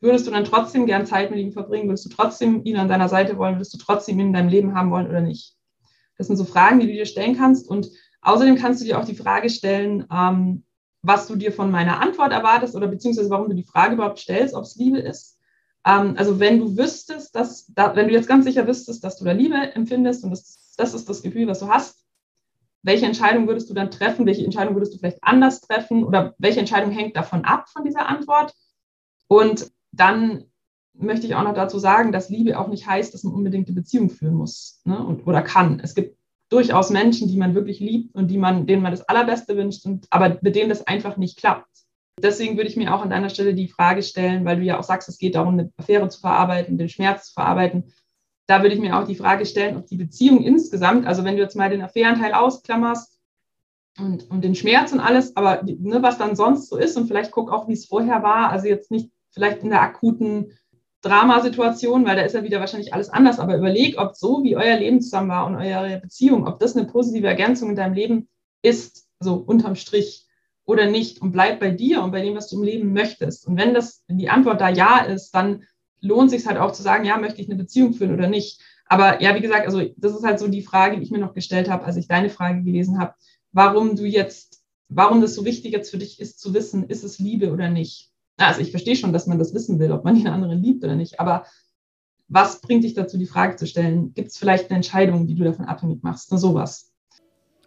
würdest 0.00 0.26
du 0.26 0.30
dann 0.30 0.44
trotzdem 0.44 0.86
gern 0.86 1.06
Zeit 1.06 1.30
mit 1.30 1.40
ihm 1.40 1.52
verbringen? 1.52 1.88
Würdest 1.88 2.06
du 2.06 2.10
trotzdem 2.10 2.64
ihn 2.64 2.76
an 2.76 2.88
deiner 2.88 3.08
Seite 3.08 3.36
wollen? 3.38 3.56
Würdest 3.56 3.74
du 3.74 3.78
trotzdem 3.78 4.18
ihn 4.20 4.28
in 4.28 4.32
deinem 4.32 4.48
Leben 4.48 4.74
haben 4.74 4.90
wollen 4.90 5.08
oder 5.08 5.20
nicht? 5.20 5.56
Das 6.18 6.26
sind 6.26 6.36
so 6.36 6.44
Fragen, 6.44 6.80
die 6.80 6.86
du 6.86 6.92
dir 6.92 7.06
stellen 7.06 7.36
kannst. 7.36 7.68
Und 7.68 7.90
außerdem 8.20 8.56
kannst 8.56 8.80
du 8.80 8.84
dir 8.84 8.98
auch 8.98 9.04
die 9.04 9.14
Frage 9.14 9.50
stellen, 9.50 10.06
ähm, 10.12 10.64
was 11.02 11.26
du 11.26 11.36
dir 11.36 11.52
von 11.52 11.70
meiner 11.70 12.00
Antwort 12.00 12.32
erwartest 12.32 12.74
oder 12.74 12.86
beziehungsweise 12.86 13.30
warum 13.30 13.48
du 13.48 13.54
die 13.54 13.64
Frage 13.64 13.94
überhaupt 13.94 14.18
stellst, 14.18 14.54
ob 14.54 14.64
es 14.64 14.76
Liebe 14.76 14.98
ist. 14.98 15.38
Ähm, 15.86 16.14
also 16.16 16.40
wenn 16.40 16.58
du 16.58 16.76
wüsstest, 16.76 17.34
dass, 17.34 17.66
da, 17.68 17.94
wenn 17.96 18.08
du 18.08 18.14
jetzt 18.14 18.28
ganz 18.28 18.44
sicher 18.44 18.66
wüsstest, 18.66 19.04
dass 19.04 19.18
du 19.18 19.24
da 19.24 19.32
Liebe 19.32 19.56
empfindest 19.74 20.24
und 20.24 20.30
das 20.30 20.63
das 20.78 20.94
ist 20.94 21.08
das 21.08 21.22
Gefühl, 21.22 21.46
was 21.46 21.60
du 21.60 21.68
hast. 21.68 22.04
Welche 22.82 23.06
Entscheidung 23.06 23.46
würdest 23.46 23.70
du 23.70 23.74
dann 23.74 23.90
treffen? 23.90 24.26
Welche 24.26 24.44
Entscheidung 24.44 24.74
würdest 24.74 24.94
du 24.94 24.98
vielleicht 24.98 25.22
anders 25.22 25.60
treffen? 25.62 26.04
Oder 26.04 26.34
welche 26.38 26.60
Entscheidung 26.60 26.90
hängt 26.90 27.16
davon 27.16 27.44
ab, 27.44 27.68
von 27.70 27.84
dieser 27.84 28.08
Antwort? 28.08 28.54
Und 29.26 29.70
dann 29.92 30.44
möchte 30.92 31.26
ich 31.26 31.34
auch 31.34 31.42
noch 31.42 31.54
dazu 31.54 31.78
sagen, 31.78 32.12
dass 32.12 32.28
Liebe 32.28 32.58
auch 32.58 32.68
nicht 32.68 32.86
heißt, 32.86 33.14
dass 33.14 33.24
man 33.24 33.34
unbedingt 33.34 33.68
eine 33.68 33.74
Beziehung 33.74 34.10
führen 34.10 34.34
muss 34.34 34.80
ne? 34.84 35.04
und, 35.04 35.26
oder 35.26 35.42
kann. 35.42 35.80
Es 35.80 35.94
gibt 35.94 36.16
durchaus 36.50 36.90
Menschen, 36.90 37.28
die 37.28 37.36
man 37.36 37.54
wirklich 37.54 37.80
liebt 37.80 38.14
und 38.14 38.28
die 38.28 38.38
man, 38.38 38.66
denen 38.66 38.82
man 38.82 38.92
das 38.92 39.08
Allerbeste 39.08 39.56
wünscht, 39.56 39.86
und, 39.86 40.06
aber 40.10 40.38
mit 40.42 40.54
denen 40.54 40.68
das 40.68 40.86
einfach 40.86 41.16
nicht 41.16 41.38
klappt. 41.38 41.68
Deswegen 42.22 42.56
würde 42.56 42.68
ich 42.68 42.76
mir 42.76 42.94
auch 42.94 43.02
an 43.02 43.10
deiner 43.10 43.28
Stelle 43.28 43.54
die 43.54 43.68
Frage 43.68 44.02
stellen, 44.02 44.44
weil 44.44 44.58
du 44.58 44.62
ja 44.62 44.78
auch 44.78 44.84
sagst, 44.84 45.08
es 45.08 45.18
geht 45.18 45.34
darum, 45.34 45.54
eine 45.54 45.72
Affäre 45.76 46.08
zu 46.08 46.20
verarbeiten, 46.20 46.78
den 46.78 46.88
Schmerz 46.88 47.28
zu 47.28 47.32
verarbeiten 47.32 47.92
da 48.46 48.62
würde 48.62 48.74
ich 48.74 48.80
mir 48.80 48.98
auch 48.98 49.06
die 49.06 49.14
Frage 49.14 49.46
stellen, 49.46 49.76
ob 49.76 49.86
die 49.86 49.96
Beziehung 49.96 50.42
insgesamt, 50.42 51.06
also 51.06 51.24
wenn 51.24 51.36
du 51.36 51.42
jetzt 51.42 51.56
mal 51.56 51.70
den 51.70 51.82
Affärenteil 51.82 52.34
ausklammerst 52.34 53.18
und, 53.98 54.30
und 54.30 54.42
den 54.42 54.54
Schmerz 54.54 54.92
und 54.92 55.00
alles, 55.00 55.36
aber 55.36 55.62
ne, 55.64 56.02
was 56.02 56.18
dann 56.18 56.36
sonst 56.36 56.68
so 56.68 56.76
ist 56.76 56.96
und 56.96 57.06
vielleicht 57.06 57.30
guck 57.30 57.50
auch, 57.50 57.68
wie 57.68 57.72
es 57.72 57.86
vorher 57.86 58.22
war, 58.22 58.50
also 58.50 58.66
jetzt 58.66 58.90
nicht 58.90 59.10
vielleicht 59.30 59.62
in 59.62 59.70
der 59.70 59.82
akuten 59.82 60.52
Dramasituation, 61.00 62.06
weil 62.06 62.16
da 62.16 62.22
ist 62.22 62.34
ja 62.34 62.42
wieder 62.42 62.60
wahrscheinlich 62.60 62.94
alles 62.94 63.10
anders, 63.10 63.38
aber 63.38 63.56
überleg, 63.56 63.98
ob 63.98 64.16
so 64.16 64.42
wie 64.42 64.56
euer 64.56 64.76
Leben 64.76 65.00
zusammen 65.00 65.28
war 65.28 65.46
und 65.46 65.56
eure 65.56 66.00
Beziehung, 66.00 66.46
ob 66.46 66.58
das 66.58 66.76
eine 66.76 66.86
positive 66.86 67.26
Ergänzung 67.26 67.70
in 67.70 67.76
deinem 67.76 67.94
Leben 67.94 68.28
ist, 68.62 69.06
so 69.20 69.34
unterm 69.34 69.74
Strich 69.74 70.26
oder 70.64 70.86
nicht 70.86 71.20
und 71.20 71.32
bleib 71.32 71.60
bei 71.60 71.70
dir 71.70 72.02
und 72.02 72.10
bei 72.10 72.22
dem, 72.22 72.34
was 72.34 72.48
du 72.48 72.56
im 72.56 72.62
Leben 72.62 72.92
möchtest. 72.92 73.46
Und 73.46 73.58
wenn 73.58 73.74
das, 73.74 74.02
wenn 74.08 74.18
die 74.18 74.30
Antwort 74.30 74.60
da 74.60 74.70
ja 74.70 75.00
ist, 75.00 75.32
dann 75.32 75.64
lohnt 76.04 76.30
sich 76.30 76.46
halt 76.46 76.58
auch 76.58 76.72
zu 76.72 76.82
sagen, 76.82 77.04
ja, 77.04 77.18
möchte 77.18 77.40
ich 77.40 77.48
eine 77.48 77.56
Beziehung 77.56 77.94
führen 77.94 78.12
oder 78.12 78.28
nicht. 78.28 78.60
Aber 78.86 79.22
ja, 79.22 79.34
wie 79.34 79.40
gesagt, 79.40 79.66
also 79.66 79.82
das 79.96 80.14
ist 80.14 80.24
halt 80.24 80.38
so 80.38 80.46
die 80.48 80.62
Frage, 80.62 80.96
die 80.96 81.02
ich 81.02 81.10
mir 81.10 81.18
noch 81.18 81.34
gestellt 81.34 81.70
habe, 81.70 81.84
als 81.84 81.96
ich 81.96 82.06
deine 82.06 82.28
Frage 82.28 82.62
gelesen 82.62 82.98
habe, 82.98 83.14
warum 83.52 83.96
du 83.96 84.04
jetzt, 84.04 84.62
warum 84.88 85.20
das 85.20 85.34
so 85.34 85.44
wichtig 85.44 85.72
jetzt 85.72 85.90
für 85.90 85.98
dich 85.98 86.20
ist 86.20 86.38
zu 86.38 86.52
wissen, 86.54 86.88
ist 86.88 87.02
es 87.02 87.18
Liebe 87.18 87.50
oder 87.50 87.70
nicht. 87.70 88.10
Also 88.36 88.60
ich 88.60 88.70
verstehe 88.70 88.96
schon, 88.96 89.12
dass 89.12 89.26
man 89.26 89.38
das 89.38 89.54
wissen 89.54 89.78
will, 89.78 89.92
ob 89.92 90.04
man 90.04 90.16
den 90.16 90.28
anderen 90.28 90.62
liebt 90.62 90.84
oder 90.84 90.96
nicht, 90.96 91.20
aber 91.20 91.46
was 92.28 92.60
bringt 92.60 92.84
dich 92.84 92.94
dazu, 92.94 93.18
die 93.18 93.26
Frage 93.26 93.56
zu 93.56 93.66
stellen? 93.66 94.12
Gibt 94.14 94.28
es 94.28 94.38
vielleicht 94.38 94.70
eine 94.70 94.76
Entscheidung, 94.76 95.26
die 95.26 95.34
du 95.34 95.44
davon 95.44 95.66
abhängig 95.66 96.02
machst? 96.02 96.30
Nur 96.30 96.40
sowas. 96.40 96.90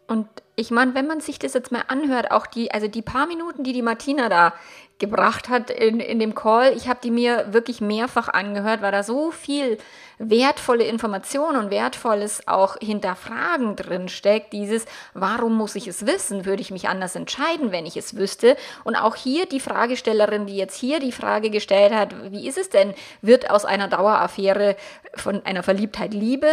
Und 0.08 0.28
ich 0.56 0.72
meine, 0.72 0.96
wenn 0.96 1.06
man 1.06 1.20
sich 1.20 1.38
das 1.38 1.54
jetzt 1.54 1.72
mal 1.72 1.84
anhört, 1.88 2.32
auch 2.32 2.48
die, 2.48 2.72
also 2.72 2.88
die 2.88 3.02
paar 3.02 3.28
Minuten, 3.28 3.64
die 3.64 3.74
die 3.74 3.82
Martina 3.82 4.30
da 4.30 4.54
gebracht 5.00 5.50
hat 5.50 5.70
in, 5.70 6.00
in 6.00 6.20
dem 6.20 6.34
Call. 6.34 6.74
Ich 6.76 6.88
habe 6.88 7.00
die 7.04 7.12
mir 7.12 7.54
wirklich 7.54 7.82
mehrfach 7.82 8.30
angehört, 8.30 8.82
weil 8.82 8.92
da 8.92 9.04
so 9.04 9.32
viel 9.32 9.78
wertvolle 10.20 10.86
Information 10.86 11.56
und 11.56 11.70
wertvolles 11.70 12.48
auch 12.48 12.78
Hinterfragen 12.80 13.76
drin 13.76 14.10
steckt. 14.10 14.54
Dieses, 14.54 14.86
warum 15.14 15.56
muss 15.56 15.76
ich 15.76 15.88
es 15.88 16.08
wissen? 16.08 16.46
Würde 16.46 16.62
ich 16.62 16.72
mich 16.72 16.90
anders 16.90 17.16
entscheiden, 17.16 17.72
wenn 17.72 17.86
ich 17.86 17.98
es 17.98 18.16
wüsste? 18.16 18.58
Und 18.84 18.96
auch 18.96 19.16
hier 19.16 19.46
die 19.46 19.60
Fragestellerin, 19.60 20.48
die 20.48 20.58
jetzt 20.58 20.76
hier 20.76 21.00
die 21.00 21.12
Frage 21.12 21.52
gestellt 21.52 21.94
hat, 21.94 22.16
wie 22.32 22.48
ist 22.48 22.58
es 22.58 22.70
denn? 22.70 22.96
Wird 23.22 23.52
aus 23.52 23.66
einer 23.66 23.88
Daueraffäre 23.88 24.76
von 25.14 25.46
einer 25.46 25.62
Verliebtheit 25.62 26.14
Liebe? 26.14 26.50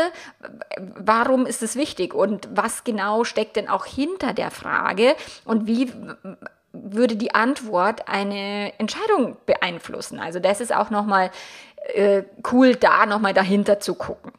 Warum 0.78 1.46
ist 1.46 1.62
es 1.62 1.76
wichtig? 1.76 2.12
Und 2.12 2.48
was 2.52 2.84
genau 2.84 3.24
steckt 3.24 3.56
denn 3.56 3.68
auch 3.68 3.86
hinter 3.86 4.34
der 4.34 4.50
Frage? 4.50 5.16
Und 5.46 5.66
wie 5.66 5.90
würde 6.74 7.16
die 7.16 7.34
Antwort 7.34 8.08
eine 8.08 8.72
Entscheidung 8.78 9.36
beeinflussen. 9.46 10.18
Also 10.18 10.40
das 10.40 10.60
ist 10.60 10.74
auch 10.74 10.90
nochmal 10.90 11.30
äh, 11.94 12.24
cool, 12.52 12.74
da 12.74 13.06
nochmal 13.06 13.34
dahinter 13.34 13.80
zu 13.80 13.94
gucken. 13.94 14.32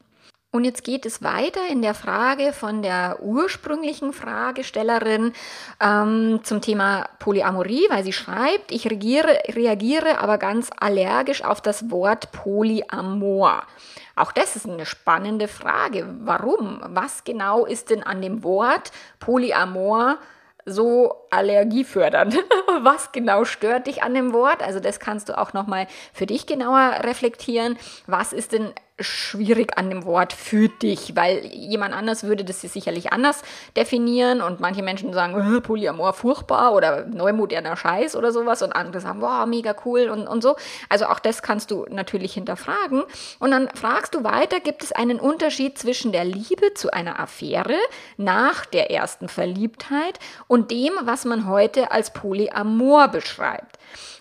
Und 0.56 0.64
jetzt 0.64 0.86
geht 0.86 1.06
es 1.06 1.22
weiter 1.22 1.60
in 1.70 1.82
der 1.82 1.94
Frage 1.94 2.54
von 2.54 2.82
der 2.82 3.18
ursprünglichen 3.22 4.14
Fragestellerin 4.14 5.34
ähm, 5.82 6.40
zum 6.44 6.62
Thema 6.62 7.10
Polyamorie, 7.20 7.88
weil 7.90 8.06
sie 8.06 8.14
schreibt, 8.14 8.72
ich 8.72 8.90
reagiere, 8.90 9.38
reagiere 9.50 10.20
aber 10.20 10.38
ganz 10.38 10.70
allergisch 10.78 11.44
auf 11.44 11.60
das 11.60 11.92
Wort 11.92 12.32
Polyamor. 12.32 13.64
Auch 14.16 14.32
das 14.32 14.56
ist 14.56 14.66
eine 14.66 14.86
spannende 14.86 15.50
Frage. 15.50 16.08
Warum? 16.22 16.80
Was 16.86 17.26
genau 17.26 17.66
ist 17.66 17.90
denn 17.90 18.02
an 18.02 18.22
dem 18.22 18.42
Wort 18.42 18.94
Polyamor 19.20 20.20
so 20.66 21.16
allergiefördernd. 21.30 22.36
Was 22.82 23.12
genau 23.12 23.46
stört 23.46 23.88
dich 23.88 24.04
an 24.04 24.14
dem 24.14 24.34
Wort? 24.34 24.62
Also 24.62 24.80
das 24.80 25.00
kannst 25.00 25.30
du 25.30 25.38
auch 25.38 25.54
noch 25.54 25.68
mal 25.68 25.88
für 26.14 26.26
dich 26.26 26.48
genauer 26.48 27.00
reflektieren. 27.04 27.78
Was 28.08 28.34
ist 28.34 28.52
denn 28.52 28.74
schwierig 29.00 29.78
an 29.78 29.90
dem 29.90 30.06
Wort 30.06 30.32
für 30.32 30.70
dich, 30.70 31.18
weil 31.18 31.46
jemand 31.48 31.94
anders 31.94 32.24
würde 32.24 32.46
das 32.46 32.62
sicherlich 32.62 33.12
anders 33.12 33.42
definieren 33.76 34.42
und 34.42 34.62
manche 34.62 34.84
Menschen 34.84 35.12
sagen, 35.12 35.58
äh, 35.58 35.60
Polyamor 35.60 36.14
furchtbar 36.14 36.74
oder 36.74 37.06
neumoderner 37.06 37.76
Scheiß 37.76 38.16
oder 38.16 38.32
sowas 38.32 38.62
und 38.62 38.72
andere 38.72 39.02
sagen, 39.02 39.22
wow, 39.22 39.46
mega 39.46 39.76
cool 39.84 40.10
und, 40.10 40.28
und 40.28 40.42
so. 40.42 40.56
Also 40.88 41.08
auch 41.08 41.20
das 41.20 41.42
kannst 41.42 41.72
du 41.72 41.86
natürlich 41.90 42.34
hinterfragen. 42.34 43.04
Und 43.40 43.52
dann 43.52 43.70
fragst 43.76 44.16
du 44.16 44.24
weiter, 44.24 44.62
gibt 44.62 44.82
es 44.82 44.94
einen 44.94 45.20
Unterschied 45.20 45.78
zwischen 45.78 46.14
der 46.14 46.24
Liebe 46.24 46.74
zu 46.74 46.92
einer 46.92 47.20
Affäre 47.20 47.78
nach 48.16 48.66
der 48.66 48.92
ersten 48.92 49.28
Verliebtheit 49.28 50.20
und 50.48 50.72
dem, 50.72 50.94
was 51.02 51.26
man 51.26 51.48
heute 51.48 51.92
als 51.92 52.14
Polyamor 52.14 53.10
beschreibt? 53.10 53.78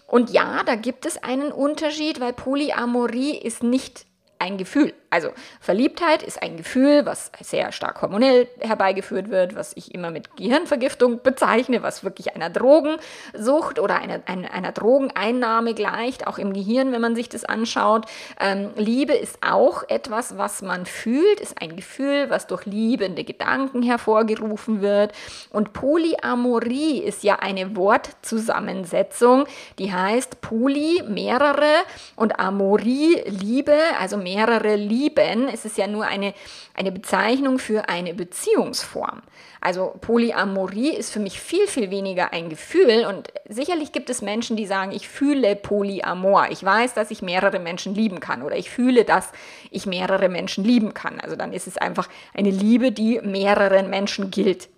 Und 0.08 0.30
ja, 0.30 0.62
da 0.64 0.74
gibt 0.74 1.06
es 1.06 1.22
einen 1.22 1.52
Unterschied, 1.52 2.20
weil 2.20 2.32
Polyamorie 2.32 3.36
ist 3.36 3.62
nicht 3.62 4.06
ein 4.44 4.58
Gefühl. 4.58 4.92
Also 5.14 5.28
Verliebtheit 5.60 6.24
ist 6.24 6.42
ein 6.42 6.56
Gefühl, 6.56 7.06
was 7.06 7.30
sehr 7.40 7.70
stark 7.70 8.02
hormonell 8.02 8.48
herbeigeführt 8.58 9.30
wird, 9.30 9.54
was 9.54 9.70
ich 9.76 9.94
immer 9.94 10.10
mit 10.10 10.36
Gehirnvergiftung 10.36 11.22
bezeichne, 11.22 11.84
was 11.84 12.02
wirklich 12.02 12.34
einer 12.34 12.50
Drogensucht 12.50 13.78
oder 13.78 14.00
einer, 14.00 14.22
einer, 14.26 14.52
einer 14.52 14.72
Drogeneinnahme 14.72 15.74
gleicht, 15.74 16.26
auch 16.26 16.38
im 16.38 16.52
Gehirn, 16.52 16.90
wenn 16.90 17.00
man 17.00 17.14
sich 17.14 17.28
das 17.28 17.44
anschaut. 17.44 18.06
Ähm, 18.40 18.70
Liebe 18.74 19.12
ist 19.12 19.38
auch 19.40 19.84
etwas, 19.88 20.36
was 20.36 20.62
man 20.62 20.84
fühlt, 20.84 21.38
ist 21.38 21.62
ein 21.62 21.76
Gefühl, 21.76 22.28
was 22.28 22.48
durch 22.48 22.66
liebende 22.66 23.22
Gedanken 23.22 23.84
hervorgerufen 23.84 24.82
wird. 24.82 25.12
Und 25.50 25.72
Polyamorie 25.72 26.98
ist 26.98 27.22
ja 27.22 27.36
eine 27.36 27.76
Wortzusammensetzung, 27.76 29.44
die 29.78 29.92
heißt 29.92 30.40
Poly, 30.40 31.04
mehrere, 31.06 31.84
und 32.16 32.40
Amorie, 32.40 33.22
Liebe, 33.26 33.76
also 34.00 34.16
mehrere 34.16 34.74
Liebe 34.74 35.03
lieben, 35.04 35.48
es 35.48 35.64
ist 35.64 35.78
ja 35.78 35.86
nur 35.86 36.06
eine, 36.06 36.34
eine 36.74 36.92
Bezeichnung 36.92 37.58
für 37.58 37.88
eine 37.88 38.14
Beziehungsform. 38.14 39.22
Also 39.60 39.94
Polyamorie 40.00 40.90
ist 40.90 41.12
für 41.12 41.20
mich 41.20 41.40
viel, 41.40 41.66
viel 41.66 41.90
weniger 41.90 42.32
ein 42.32 42.48
Gefühl 42.50 43.06
und 43.06 43.28
sicherlich 43.48 43.92
gibt 43.92 44.10
es 44.10 44.22
Menschen, 44.22 44.56
die 44.56 44.66
sagen, 44.66 44.92
ich 44.92 45.08
fühle 45.08 45.56
Polyamor. 45.56 46.48
Ich 46.50 46.62
weiß, 46.62 46.94
dass 46.94 47.10
ich 47.10 47.22
mehrere 47.22 47.58
Menschen 47.58 47.94
lieben 47.94 48.20
kann 48.20 48.42
oder 48.42 48.56
ich 48.56 48.70
fühle, 48.70 49.04
dass 49.04 49.32
ich 49.70 49.86
mehrere 49.86 50.28
Menschen 50.28 50.64
lieben 50.64 50.92
kann. 50.94 51.20
Also 51.20 51.36
dann 51.36 51.52
ist 51.52 51.66
es 51.66 51.78
einfach 51.78 52.08
eine 52.34 52.50
Liebe, 52.50 52.92
die 52.92 53.20
mehreren 53.22 53.88
Menschen 53.88 54.30
gilt. 54.30 54.68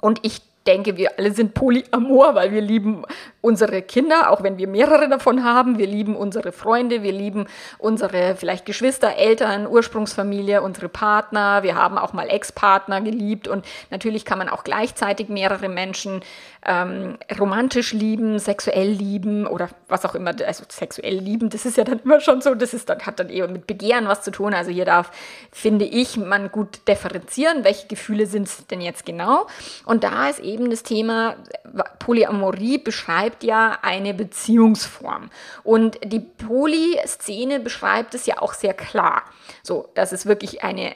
Und 0.00 0.20
ich 0.22 0.40
denke, 0.66 0.96
wir 0.96 1.18
alle 1.18 1.32
sind 1.32 1.54
polyamor, 1.54 2.34
weil 2.34 2.52
wir 2.52 2.60
lieben 2.60 3.04
unsere 3.46 3.80
Kinder, 3.80 4.32
auch 4.32 4.42
wenn 4.42 4.58
wir 4.58 4.66
mehrere 4.66 5.08
davon 5.08 5.44
haben. 5.44 5.78
Wir 5.78 5.86
lieben 5.86 6.16
unsere 6.16 6.50
Freunde, 6.50 7.04
wir 7.04 7.12
lieben 7.12 7.46
unsere 7.78 8.34
vielleicht 8.34 8.66
Geschwister, 8.66 9.14
Eltern, 9.14 9.68
Ursprungsfamilie, 9.68 10.62
unsere 10.62 10.88
Partner. 10.88 11.62
Wir 11.62 11.76
haben 11.76 11.96
auch 11.96 12.12
mal 12.12 12.28
Ex-Partner 12.28 13.00
geliebt 13.02 13.46
und 13.46 13.64
natürlich 13.90 14.24
kann 14.24 14.38
man 14.38 14.48
auch 14.48 14.64
gleichzeitig 14.64 15.28
mehrere 15.28 15.68
Menschen 15.68 16.22
ähm, 16.66 17.18
romantisch 17.38 17.92
lieben, 17.92 18.40
sexuell 18.40 18.88
lieben 18.88 19.46
oder 19.46 19.68
was 19.86 20.04
auch 20.04 20.16
immer. 20.16 20.34
Also 20.44 20.64
sexuell 20.68 21.16
lieben, 21.16 21.48
das 21.48 21.64
ist 21.64 21.76
ja 21.76 21.84
dann 21.84 22.00
immer 22.00 22.18
schon 22.20 22.40
so, 22.40 22.56
das 22.56 22.74
ist 22.74 22.88
dann, 22.88 22.98
hat 23.06 23.20
dann 23.20 23.28
eher 23.28 23.46
mit 23.46 23.68
Begehren 23.68 24.08
was 24.08 24.22
zu 24.22 24.32
tun. 24.32 24.54
Also 24.54 24.72
hier 24.72 24.84
darf, 24.84 25.12
finde 25.52 25.84
ich, 25.84 26.16
man 26.16 26.50
gut 26.50 26.80
differenzieren, 26.88 27.62
welche 27.62 27.86
Gefühle 27.86 28.26
sind 28.26 28.48
es 28.48 28.66
denn 28.66 28.80
jetzt 28.80 29.06
genau. 29.06 29.46
Und 29.84 30.02
da 30.02 30.28
ist 30.28 30.40
eben 30.40 30.68
das 30.68 30.82
Thema, 30.82 31.36
Polyamorie 32.00 32.78
beschreibt 32.78 33.35
ja 33.42 33.78
eine 33.82 34.14
Beziehungsform. 34.14 35.30
Und 35.62 35.98
die 36.04 36.20
Poly-Szene 36.20 37.60
beschreibt 37.60 38.14
es 38.14 38.26
ja 38.26 38.38
auch 38.40 38.54
sehr 38.54 38.74
klar. 38.74 39.24
So, 39.62 39.88
dass 39.94 40.12
es 40.12 40.26
wirklich 40.26 40.62
eine 40.64 40.94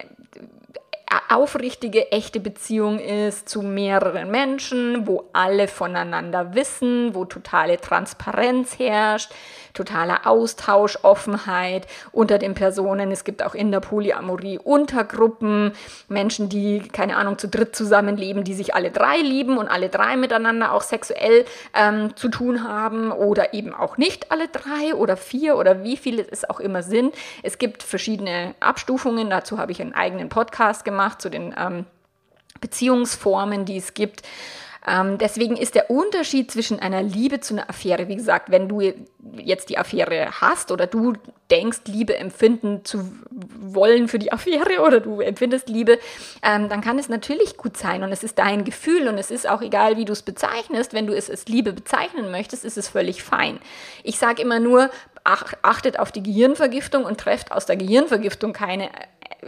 aufrichtige, 1.28 2.12
echte 2.12 2.38
Beziehung 2.38 3.00
ist 3.00 3.48
zu 3.48 3.62
mehreren 3.62 4.30
Menschen, 4.30 5.06
wo 5.06 5.24
alle 5.32 5.66
voneinander 5.66 6.54
wissen, 6.54 7.14
wo 7.14 7.24
totale 7.24 7.80
Transparenz 7.80 8.78
herrscht, 8.78 9.32
totaler 9.74 10.26
Austausch, 10.26 10.98
Offenheit 11.02 11.86
unter 12.12 12.38
den 12.38 12.54
Personen. 12.54 13.10
Es 13.10 13.24
gibt 13.24 13.44
auch 13.44 13.54
in 13.54 13.72
der 13.72 13.80
Polyamorie 13.80 14.58
Untergruppen, 14.58 15.72
Menschen, 16.08 16.48
die, 16.48 16.80
keine 16.80 17.16
Ahnung, 17.16 17.38
zu 17.38 17.48
dritt 17.48 17.74
zusammenleben, 17.74 18.44
die 18.44 18.54
sich 18.54 18.74
alle 18.74 18.90
drei 18.90 19.18
lieben 19.18 19.58
und 19.58 19.68
alle 19.68 19.88
drei 19.88 20.16
miteinander 20.16 20.72
auch 20.72 20.82
sexuell 20.82 21.44
ähm, 21.74 22.16
zu 22.16 22.28
tun 22.28 22.68
haben 22.68 23.10
oder 23.10 23.54
eben 23.54 23.74
auch 23.74 23.96
nicht 23.96 24.30
alle 24.30 24.48
drei 24.48 24.94
oder 24.94 25.16
vier 25.16 25.56
oder 25.56 25.82
wie 25.82 25.96
viele 25.96 26.24
es 26.28 26.48
auch 26.48 26.60
immer 26.60 26.82
sind. 26.82 27.14
Es 27.42 27.58
gibt 27.58 27.82
verschiedene 27.82 28.54
Abstufungen, 28.60 29.30
dazu 29.30 29.58
habe 29.58 29.72
ich 29.72 29.80
einen 29.80 29.94
eigenen 29.94 30.28
Podcast 30.28 30.84
gemacht 30.84 30.99
zu 31.18 31.30
den 31.30 31.54
ähm, 31.56 31.86
Beziehungsformen, 32.60 33.64
die 33.64 33.78
es 33.78 33.94
gibt. 33.94 34.22
Ähm, 34.86 35.18
deswegen 35.18 35.56
ist 35.56 35.74
der 35.74 35.90
Unterschied 35.90 36.50
zwischen 36.50 36.80
einer 36.80 37.02
Liebe 37.02 37.40
zu 37.40 37.54
einer 37.54 37.68
Affäre, 37.68 38.08
wie 38.08 38.16
gesagt, 38.16 38.50
wenn 38.50 38.68
du 38.68 38.80
jetzt 39.36 39.68
die 39.68 39.76
Affäre 39.76 40.30
hast 40.40 40.72
oder 40.72 40.86
du 40.86 41.12
denkst, 41.50 41.80
Liebe 41.86 42.16
empfinden 42.16 42.84
zu 42.84 43.12
wollen 43.30 44.08
für 44.08 44.18
die 44.18 44.32
Affäre 44.32 44.80
oder 44.80 45.00
du 45.00 45.20
empfindest 45.20 45.68
Liebe, 45.68 45.98
ähm, 46.42 46.70
dann 46.70 46.80
kann 46.80 46.98
es 46.98 47.10
natürlich 47.10 47.58
gut 47.58 47.76
sein 47.76 48.02
und 48.02 48.12
es 48.12 48.22
ist 48.22 48.38
dein 48.38 48.64
Gefühl 48.64 49.08
und 49.08 49.18
es 49.18 49.30
ist 49.30 49.48
auch 49.48 49.60
egal, 49.60 49.98
wie 49.98 50.06
du 50.06 50.12
es 50.12 50.22
bezeichnest. 50.22 50.94
Wenn 50.94 51.06
du 51.06 51.14
es 51.14 51.28
als 51.28 51.46
Liebe 51.46 51.74
bezeichnen 51.74 52.30
möchtest, 52.30 52.64
ist 52.64 52.78
es 52.78 52.88
völlig 52.88 53.22
fein. 53.22 53.58
Ich 54.02 54.18
sage 54.18 54.40
immer 54.40 54.60
nur, 54.60 54.90
achtet 55.24 55.98
auf 55.98 56.12
die 56.12 56.22
Gehirnvergiftung 56.22 57.04
und 57.04 57.18
trefft 57.18 57.52
aus 57.52 57.66
der 57.66 57.76
Gehirnvergiftung 57.76 58.52
keine 58.52 58.90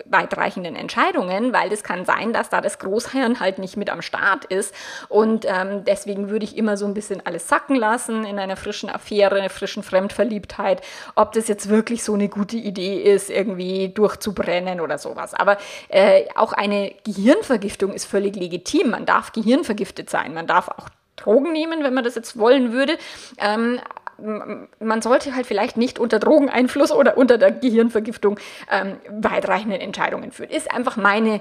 weitreichenden 0.07 0.77
Entscheidungen, 0.77 1.53
weil 1.53 1.73
es 1.73 1.83
kann 1.83 2.05
sein, 2.05 2.33
dass 2.33 2.49
da 2.49 2.61
das 2.61 2.79
Großhirn 2.79 3.41
halt 3.41 3.59
nicht 3.59 3.77
mit 3.77 3.91
am 3.91 4.03
Start 4.03 4.45
ist. 4.47 4.75
Und 5.09 5.45
ähm, 5.47 5.85
deswegen 5.85 6.31
würde 6.31 6.45
ich 6.45 6.57
immer 6.57 6.77
so 6.77 6.87
ein 6.87 6.95
bisschen 6.95 7.25
alles 7.27 7.49
sacken 7.49 7.77
lassen 7.77 8.25
in 8.25 8.39
einer 8.39 8.57
frischen 8.57 8.89
Affäre, 8.89 9.37
einer 9.37 9.51
frischen 9.51 9.83
Fremdverliebtheit, 9.83 10.83
ob 11.15 11.33
das 11.33 11.49
jetzt 11.49 11.69
wirklich 11.69 12.05
so 12.05 12.15
eine 12.15 12.29
gute 12.29 12.57
Idee 12.57 13.03
ist, 13.03 13.31
irgendwie 13.31 13.91
durchzubrennen 13.91 14.81
oder 14.81 14.99
sowas. 14.99 15.35
Aber 15.35 15.59
äh, 15.89 16.25
auch 16.37 16.53
eine 16.53 16.95
Gehirnvergiftung 17.05 17.93
ist 17.93 18.07
völlig 18.07 18.37
legitim. 18.37 18.91
Man 18.91 19.07
darf 19.07 19.33
gehirnvergiftet 19.33 20.09
sein. 20.09 20.33
Man 20.35 20.47
darf 20.47 20.69
auch 20.69 20.89
Drogen 21.17 21.53
nehmen, 21.53 21.85
wenn 21.85 21.95
man 21.95 22.05
das 22.05 22.15
jetzt 22.15 22.39
wollen 22.39 22.73
würde. 22.73 22.97
Ähm, 23.39 23.79
man 24.19 25.03
sollte 25.03 25.35
halt 25.35 25.47
vielleicht 25.47 25.77
nicht 25.77 25.99
unter 25.99 26.19
Drogeneinfluss 26.19 26.93
oder 26.93 27.17
unter 27.17 27.39
der 27.39 27.53
Gehirnvergiftung 27.53 28.39
ähm, 28.71 28.97
weitreichende 29.09 29.79
Entscheidungen 29.79 30.33
führen. 30.33 30.51
Ist 30.51 30.71
einfach 30.71 30.97
meine, 30.97 31.41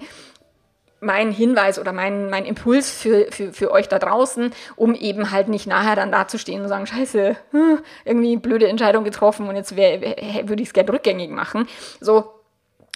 mein 1.00 1.32
Hinweis 1.32 1.80
oder 1.80 1.94
mein, 1.94 2.30
mein 2.30 2.46
Impuls 2.46 2.92
für, 2.92 3.32
für, 3.32 3.52
für 3.52 3.72
euch 3.72 3.88
da 3.88 4.00
draußen, 4.00 4.52
um 4.76 4.94
eben 4.94 5.32
halt 5.32 5.50
nicht 5.50 5.68
nachher 5.68 5.96
dann 5.96 6.12
dazustehen 6.12 6.62
und 6.62 6.70
sagen, 6.70 6.86
scheiße, 6.86 7.36
hm, 7.52 7.80
irgendwie 8.06 8.38
blöde 8.38 8.68
Entscheidung 8.68 9.04
getroffen 9.04 9.48
und 9.50 9.56
jetzt 9.56 9.76
würde 9.76 10.62
ich 10.62 10.68
es 10.68 10.74
gerne 10.74 10.94
rückgängig 10.94 11.32
machen. 11.32 11.68
So, 12.00 12.41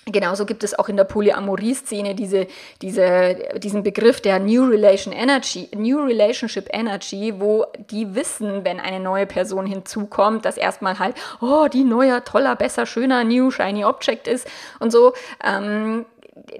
Genauso 0.08 0.46
gibt 0.46 0.64
es 0.64 0.78
auch 0.78 0.88
in 0.88 0.98
der 0.98 1.04
Polyamorie-Szene 1.04 2.14
diese, 2.14 2.46
diese, 2.84 3.38
diesen 3.58 3.82
Begriff 3.82 4.22
der 4.22 4.40
New 4.40 4.66
Relation 4.66 5.12
Energy, 5.12 5.68
New 5.76 6.00
Relationship 6.00 6.68
Energy, 6.72 7.34
wo 7.40 7.66
die 7.90 8.14
wissen, 8.14 8.64
wenn 8.64 8.80
eine 8.80 9.00
neue 9.00 9.26
Person 9.26 9.66
hinzukommt, 9.66 10.46
dass 10.46 10.58
erstmal 10.58 11.00
halt, 11.00 11.16
oh, 11.42 11.68
die 11.74 11.84
neuer, 11.84 12.24
toller, 12.24 12.56
besser, 12.56 12.86
schöner, 12.86 13.24
new, 13.24 13.50
shiny 13.50 13.84
Object 13.84 14.28
ist 14.28 14.48
und 14.80 14.92
so. 14.92 15.14
Ähm, 15.44 16.06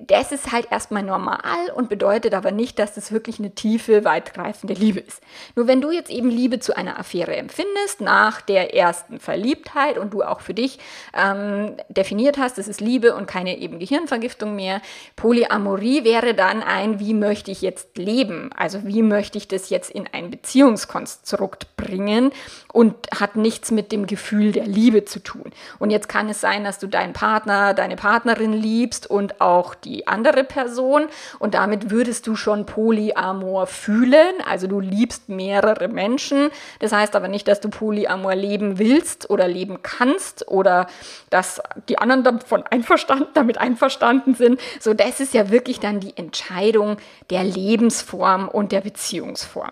das 0.08 0.32
ist 0.32 0.54
halt 0.54 0.72
erstmal 0.72 1.04
normal 1.04 1.70
und 1.76 1.90
bedeutet 1.90 2.34
aber 2.34 2.52
nicht, 2.52 2.80
dass 2.80 2.94
das 2.94 3.12
wirklich 3.12 3.40
eine 3.40 3.52
tiefe, 3.52 4.06
weitgreifende 4.06 4.74
Liebe 4.74 5.02
ist. 5.02 5.22
Nur 5.56 5.68
wenn 5.68 5.82
du 5.82 5.92
jetzt 5.92 6.10
eben 6.10 6.30
Liebe 6.30 6.60
zu 6.60 6.78
einer 6.78 6.98
Affäre 6.98 7.36
empfindest, 7.36 8.00
nach 8.00 8.40
der 8.40 8.74
ersten 8.74 9.20
Verliebtheit 9.20 9.98
und 9.98 10.14
du 10.14 10.24
auch 10.24 10.40
für 10.40 10.54
dich 10.54 10.80
ähm, 11.14 11.76
definiert 11.90 12.38
hast, 12.38 12.58
das 12.58 12.70
ist 12.70 12.80
Liebe 12.80 13.16
und 13.16 13.28
keine 13.28 13.58
eben 13.58 13.80
Gehirnvergiftung 13.80 14.56
mehr, 14.56 14.82
Polyamorie 15.18 16.06
wäre 16.06 16.34
dann 16.34 16.64
ein, 16.64 17.02
wie 17.02 17.14
möchte 17.14 17.52
ich 17.52 17.62
jetzt 17.62 17.98
leben? 17.98 18.52
Also 18.56 18.86
wie 18.86 19.02
möchte 19.02 19.38
ich 19.38 19.50
das 19.50 19.70
jetzt 19.70 19.92
in 19.92 20.08
ein 20.14 20.32
Beziehungskonstrukt 20.32 21.76
bringen 21.76 22.32
und 22.72 22.96
hat 23.14 23.36
nichts 23.36 23.72
mit 23.72 23.92
dem 23.92 24.08
Gefühl 24.08 24.54
der 24.54 24.68
Liebe 24.68 25.04
zu 25.04 25.20
tun. 25.20 25.52
Und 25.80 25.92
jetzt 25.92 26.08
kann 26.08 26.30
es 26.30 26.40
sein, 26.40 26.64
dass 26.64 26.80
du 26.80 26.88
deinen 26.88 27.14
Partner, 27.14 27.74
deine 27.74 27.98
Partnerin 27.98 28.54
liebst 28.54 29.10
und 29.10 29.42
auch 29.42 29.65
auch 29.66 29.76
die 29.76 30.08
andere 30.08 30.44
Person 30.44 31.08
und 31.40 31.54
damit 31.54 31.90
würdest 31.90 32.28
du 32.28 32.36
schon 32.36 32.66
Polyamor 32.66 33.68
fühlen. 33.68 34.36
Also 34.48 34.68
du 34.68 34.80
liebst 34.80 35.30
mehrere 35.30 35.88
Menschen. 35.88 36.50
Das 36.80 36.92
heißt 36.92 37.16
aber 37.16 37.28
nicht, 37.28 37.48
dass 37.48 37.62
du 37.62 37.70
Polyamor 37.70 38.36
leben 38.36 38.78
willst 38.78 39.30
oder 39.30 39.48
leben 39.48 39.80
kannst 39.82 40.48
oder 40.48 40.88
dass 41.30 41.62
die 41.90 41.98
anderen 41.98 42.24
davon 42.24 42.64
einverstanden, 42.64 43.28
damit 43.34 43.58
einverstanden 43.58 44.36
sind. 44.36 44.60
So, 44.80 44.94
das 44.94 45.20
ist 45.20 45.34
ja 45.34 45.50
wirklich 45.50 45.80
dann 45.80 46.00
die 46.00 46.16
Entscheidung 46.16 46.98
der 47.30 47.44
Lebensform 47.44 48.48
und 48.48 48.72
der 48.72 48.82
Beziehungsform. 48.82 49.72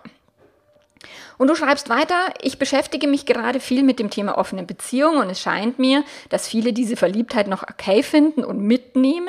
Und 1.38 1.48
du 1.48 1.54
schreibst 1.54 1.88
weiter, 1.88 2.16
ich 2.40 2.58
beschäftige 2.58 3.08
mich 3.08 3.26
gerade 3.26 3.60
viel 3.60 3.82
mit 3.82 3.98
dem 3.98 4.10
Thema 4.10 4.38
offene 4.38 4.62
Beziehung 4.62 5.16
und 5.16 5.30
es 5.30 5.40
scheint 5.40 5.78
mir, 5.78 6.04
dass 6.28 6.48
viele 6.48 6.72
diese 6.72 6.96
Verliebtheit 6.96 7.48
noch 7.48 7.62
okay 7.62 8.02
finden 8.02 8.44
und 8.44 8.60
mitnehmen. 8.60 9.28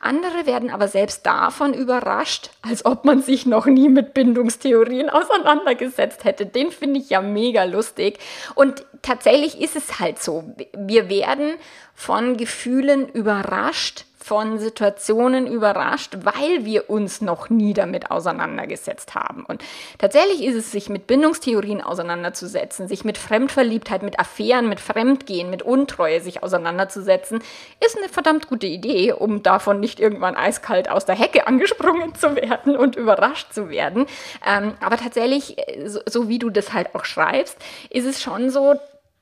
Andere 0.00 0.46
werden 0.46 0.70
aber 0.70 0.88
selbst 0.88 1.24
davon 1.24 1.74
überrascht, 1.74 2.50
als 2.62 2.84
ob 2.84 3.04
man 3.04 3.22
sich 3.22 3.46
noch 3.46 3.66
nie 3.66 3.88
mit 3.88 4.14
Bindungstheorien 4.14 5.08
auseinandergesetzt 5.08 6.24
hätte. 6.24 6.46
Den 6.46 6.70
finde 6.70 7.00
ich 7.00 7.10
ja 7.10 7.22
mega 7.22 7.64
lustig. 7.64 8.18
Und 8.54 8.84
tatsächlich 9.02 9.60
ist 9.60 9.76
es 9.76 9.98
halt 10.00 10.22
so. 10.22 10.44
Wir 10.76 11.08
werden 11.08 11.54
von 11.94 12.36
Gefühlen 12.36 13.08
überrascht, 13.08 14.04
von 14.28 14.58
Situationen 14.58 15.46
überrascht, 15.46 16.18
weil 16.22 16.66
wir 16.66 16.90
uns 16.90 17.22
noch 17.22 17.48
nie 17.48 17.72
damit 17.72 18.10
auseinandergesetzt 18.10 19.14
haben. 19.14 19.46
Und 19.46 19.64
tatsächlich 19.96 20.44
ist 20.44 20.54
es, 20.54 20.70
sich 20.70 20.90
mit 20.90 21.06
Bindungstheorien 21.06 21.80
auseinanderzusetzen, 21.80 22.88
sich 22.88 23.06
mit 23.06 23.16
Fremdverliebtheit, 23.16 24.02
mit 24.02 24.20
Affären, 24.20 24.68
mit 24.68 24.80
Fremdgehen, 24.80 25.48
mit 25.48 25.62
Untreue 25.62 26.20
sich 26.20 26.42
auseinanderzusetzen, 26.42 27.42
ist 27.82 27.96
eine 27.96 28.10
verdammt 28.10 28.48
gute 28.48 28.66
Idee, 28.66 29.12
um 29.12 29.42
davon 29.42 29.80
nicht 29.80 29.98
irgendwann 29.98 30.36
eiskalt 30.36 30.90
aus 30.90 31.06
der 31.06 31.14
Hecke 31.14 31.46
angesprungen 31.46 32.14
zu 32.14 32.36
werden 32.36 32.76
und 32.76 32.96
überrascht 32.96 33.54
zu 33.54 33.70
werden. 33.70 34.04
Ähm, 34.46 34.74
aber 34.80 34.98
tatsächlich, 34.98 35.56
äh, 35.56 35.88
so, 35.88 36.00
so 36.06 36.28
wie 36.28 36.38
du 36.38 36.50
das 36.50 36.74
halt 36.74 36.94
auch 36.94 37.06
schreibst, 37.06 37.56
ist 37.88 38.04
es 38.04 38.20
schon 38.20 38.50
so, 38.50 38.74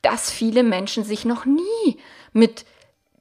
dass 0.03 0.33
viele 0.33 0.65
Menschen 0.65 1.05
sich 1.05 1.25
noch 1.25 1.45
nie 1.45 2.01
mit 2.33 2.65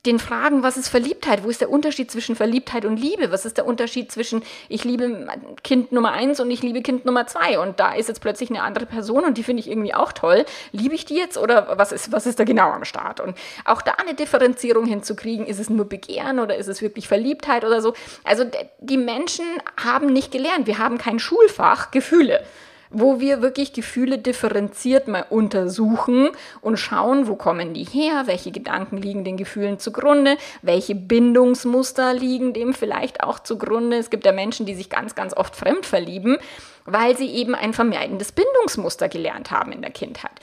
den 0.06 0.20
Fragen, 0.20 0.64
was 0.64 0.78
ist 0.78 0.90
Verliebtheit? 0.90 1.44
Wo 1.44 1.50
ist 1.50 1.62
der 1.62 1.70
Unterschied 1.70 2.12
zwischen 2.12 2.36
Verliebtheit 2.36 2.86
und 2.86 2.98
Liebe? 2.98 3.32
Was 3.32 3.46
ist 3.46 3.58
der 3.58 3.66
Unterschied 3.66 4.12
zwischen 4.12 4.44
ich 4.70 4.84
liebe 4.84 5.28
Kind 5.64 5.92
Nummer 5.92 6.12
eins 6.12 6.40
und 6.40 6.52
ich 6.52 6.62
liebe 6.62 6.82
Kind 6.82 7.06
Nummer 7.06 7.28
zwei? 7.28 7.60
Und 7.60 7.80
da 7.80 7.94
ist 7.94 8.08
jetzt 8.08 8.22
plötzlich 8.22 8.50
eine 8.50 8.64
andere 8.64 8.86
Person 8.86 9.26
und 9.26 9.38
die 9.38 9.44
finde 9.44 9.62
ich 9.62 9.70
irgendwie 9.70 9.94
auch 9.94 10.12
toll. 10.12 10.46
Liebe 10.72 10.96
ich 10.96 11.06
die 11.06 11.16
jetzt 11.16 11.38
oder 11.38 11.78
was 11.78 11.92
ist, 11.92 12.12
was 12.12 12.26
ist 12.26 12.40
da 12.40 12.44
genau 12.44 12.72
am 12.72 12.86
Start? 12.86 13.20
Und 13.20 13.38
auch 13.66 13.82
da 13.82 13.94
eine 13.94 14.14
Differenzierung 14.14 14.86
hinzukriegen, 14.86 15.48
ist 15.48 15.60
es 15.60 15.70
nur 15.70 15.88
Begehren 15.88 16.40
oder 16.40 16.56
ist 16.56 16.68
es 16.68 16.82
wirklich 16.82 17.08
Verliebtheit 17.08 17.64
oder 17.64 17.82
so? 17.82 17.94
Also 18.24 18.44
die 18.80 18.98
Menschen 18.98 19.46
haben 19.84 20.14
nicht 20.14 20.32
gelernt. 20.32 20.68
Wir 20.68 20.78
haben 20.78 20.98
kein 20.98 21.20
Schulfach 21.20 21.92
Gefühle 21.92 22.44
wo 22.90 23.20
wir 23.20 23.42
wirklich 23.42 23.74
Gefühle 23.74 24.18
differenziert 24.18 25.08
mal 25.08 25.26
untersuchen 25.30 26.30
und 26.62 26.78
schauen, 26.78 27.28
wo 27.28 27.36
kommen 27.36 27.74
die 27.74 27.84
her, 27.84 28.24
welche 28.26 28.52
Gedanken 28.52 28.98
liegen 28.98 29.24
den 29.24 29.38
Gefühlen 29.38 29.80
zugrunde, 29.80 30.38
welche 30.62 30.96
Bindungsmuster 30.96 32.14
liegen 32.14 32.54
dem 32.54 32.74
vielleicht 32.74 33.22
auch 33.22 33.40
zugrunde. 33.40 33.98
Es 33.98 34.10
gibt 34.10 34.26
ja 34.26 34.32
Menschen, 34.32 34.66
die 34.66 34.76
sich 34.76 34.90
ganz, 34.90 35.16
ganz 35.16 35.36
oft 35.36 35.56
fremd 35.56 35.86
verlieben, 35.86 36.38
weil 36.86 37.18
sie 37.18 37.30
eben 37.32 37.56
ein 37.56 37.74
vermeidendes 37.74 38.32
Bindungsmuster 38.32 39.10
gelernt 39.10 39.52
haben 39.52 39.72
in 39.72 39.82
der 39.82 39.92
Kindheit. 39.92 40.40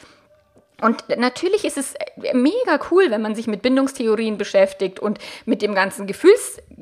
Und 0.83 1.05
natürlich 1.17 1.65
ist 1.65 1.79
es 1.79 1.95
mega 2.33 2.81
cool, 2.91 3.11
wenn 3.11 3.23
man 3.23 3.37
sich 3.37 3.47
mit 3.47 3.63
Bindungstheorien 3.63 4.37
beschäftigt 4.37 4.99
und 4.99 5.19
mit 5.47 5.63
dem 5.63 5.77
ganzen 5.77 6.09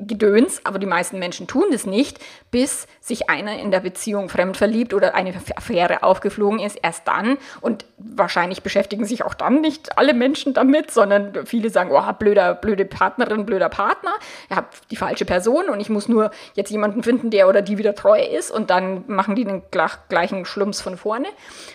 Gefühlsgedöns, 0.01 0.61
aber 0.65 0.79
die 0.79 0.87
meisten 0.87 1.19
Menschen 1.19 1.47
tun 1.47 1.65
das 1.71 1.87
nicht, 1.87 2.19
bis 2.51 2.87
sich 3.01 3.31
einer 3.31 3.59
in 3.59 3.71
der 3.71 3.81
Beziehung 3.81 4.29
fremd 4.29 4.57
verliebt 4.57 4.95
oder 4.95 5.15
eine 5.15 5.35
Affäre 5.57 6.03
aufgeflogen 6.03 6.61
ist, 6.61 6.79
erst 6.83 7.07
dann. 7.07 7.39
Und 7.61 7.85
wahrscheinlich 7.99 8.63
beschäftigen 8.63 9.05
sich 9.05 9.25
auch 9.25 9.35
dann 9.35 9.61
nicht 9.61 9.99
alle 9.99 10.15
Menschen 10.15 10.55
damit, 10.55 10.91
sondern 10.91 11.47
viele 11.47 11.71
sagen, 11.71 11.91
oh, 11.93 12.13
blöder, 12.19 12.55
blöde 12.55 12.85
Partnerin, 12.85 13.47
blöder 13.47 13.69
Partner, 13.69 14.13
ich 14.49 14.57
habe 14.57 14.69
die 14.91 14.97
falsche 14.97 15.25
Person 15.25 15.69
und 15.69 15.81
ich 15.81 15.91
muss 15.91 16.09
nur 16.09 16.31
jetzt 16.55 16.71
jemanden 16.71 17.03
finden, 17.03 17.31
der 17.31 17.49
oder 17.49 17.63
die 17.63 17.79
wieder 17.79 17.95
treu 17.95 18.21
ist 18.21 18.51
und 18.51 18.71
dann 18.71 19.05
machen 19.07 19.35
die 19.35 19.45
den 19.45 19.63
gleichen 20.09 20.45
Schlumps 20.45 20.81
von 20.81 20.97
vorne. 20.97 21.29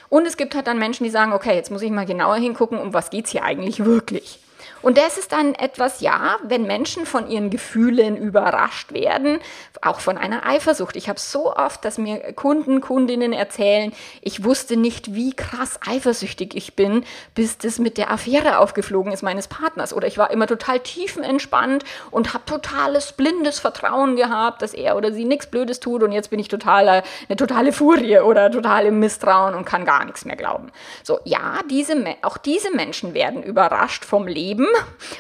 Und 0.10 0.26
es 0.26 0.38
gibt 0.38 0.56
halt 0.56 0.68
dann 0.68 0.80
Menschen, 0.80 1.04
die 1.04 1.10
sagen, 1.10 1.34
okay, 1.34 1.56
jetzt 1.56 1.72
muss 1.72 1.82
ich 1.82 1.92
mal 1.92 2.06
genauer 2.06 2.36
hingucken, 2.36 2.80
um 2.80 2.94
was 2.94 3.10
geht 3.10 3.26
es 3.26 3.32
hier 3.32 3.44
eigentlich 3.44 3.84
wirklich. 3.84 4.40
Und 4.86 5.00
das 5.00 5.18
ist 5.18 5.32
dann 5.32 5.56
etwas, 5.56 6.00
ja, 6.02 6.38
wenn 6.44 6.68
Menschen 6.68 7.08
von 7.08 7.28
ihren 7.28 7.50
Gefühlen 7.50 8.16
überrascht 8.16 8.94
werden, 8.94 9.40
auch 9.82 10.00
von 10.00 10.16
einer 10.16 10.46
Eifersucht. 10.46 10.96
Ich 10.96 11.10
habe 11.10 11.20
so 11.20 11.56
oft, 11.56 11.84
dass 11.84 11.98
mir 11.98 12.20
Kunden, 12.34 12.82
Kundinnen 12.82 13.34
erzählen, 13.34 13.94
ich 14.22 14.44
wusste 14.44 14.78
nicht, 14.78 15.16
wie 15.16 15.34
krass 15.34 15.80
eifersüchtig 15.84 16.56
ich 16.56 16.76
bin, 16.76 17.04
bis 17.34 17.58
das 17.58 17.80
mit 17.80 17.98
der 17.98 18.12
Affäre 18.12 18.60
aufgeflogen 18.60 19.12
ist 19.12 19.24
meines 19.24 19.48
Partners. 19.48 19.92
Oder 19.92 20.06
ich 20.06 20.20
war 20.20 20.30
immer 20.30 20.46
total 20.46 20.80
tiefenentspannt 20.80 21.84
und 22.12 22.36
habe 22.36 22.46
totales 22.46 23.12
blindes 23.14 23.58
Vertrauen 23.58 24.16
gehabt, 24.16 24.62
dass 24.62 24.76
er 24.76 24.98
oder 24.98 25.12
sie 25.12 25.26
nichts 25.26 25.48
Blödes 25.48 25.80
tut 25.80 26.04
und 26.04 26.12
jetzt 26.12 26.30
bin 26.30 26.38
ich 26.38 26.48
total 26.48 27.02
eine 27.28 27.36
totale 27.36 27.74
Furie 27.74 28.20
oder 28.20 28.52
total 28.52 28.86
im 28.86 29.00
Misstrauen 29.00 29.56
und 29.56 29.66
kann 29.66 29.84
gar 29.84 30.06
nichts 30.06 30.26
mehr 30.26 30.36
glauben. 30.36 30.72
So, 31.02 31.20
ja, 31.24 31.62
diese, 31.72 31.96
auch 32.22 32.38
diese 32.38 32.70
Menschen 32.70 33.16
werden 33.16 33.42
überrascht 33.42 34.06
vom 34.06 34.28
Leben 34.28 34.68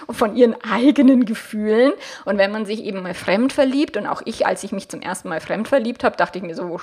und 0.07 0.15
von 0.15 0.35
ihren 0.35 0.55
eigenen 0.63 1.25
Gefühlen. 1.25 1.93
Und 2.25 2.37
wenn 2.37 2.51
man 2.51 2.65
sich 2.65 2.83
eben 2.83 3.01
mal 3.01 3.13
fremd 3.13 3.53
verliebt, 3.53 3.97
und 3.97 4.07
auch 4.07 4.21
ich, 4.25 4.45
als 4.45 4.63
ich 4.63 4.71
mich 4.71 4.89
zum 4.89 5.01
ersten 5.01 5.29
Mal 5.29 5.41
fremd 5.41 5.67
verliebt 5.67 6.03
habe, 6.03 6.17
dachte 6.17 6.37
ich 6.39 6.43
mir 6.43 6.55
so, 6.55 6.79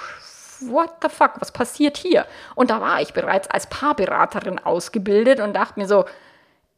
what 0.61 0.91
the 1.03 1.09
fuck, 1.09 1.33
was 1.41 1.53
passiert 1.53 1.97
hier? 1.97 2.27
Und 2.55 2.71
da 2.71 2.81
war 2.81 3.01
ich 3.01 3.13
bereits 3.13 3.49
als 3.51 3.67
Paarberaterin 3.69 4.59
ausgebildet 4.59 5.41
und 5.41 5.55
dachte 5.55 5.79
mir 5.81 5.87
so, 5.87 6.05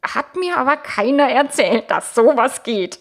hat 0.05 0.37
mir 0.37 0.59
aber 0.59 0.77
keiner 0.77 1.31
erzählt, 1.31 1.91
dass 1.91 2.15
sowas 2.15 2.63
geht. 2.63 2.99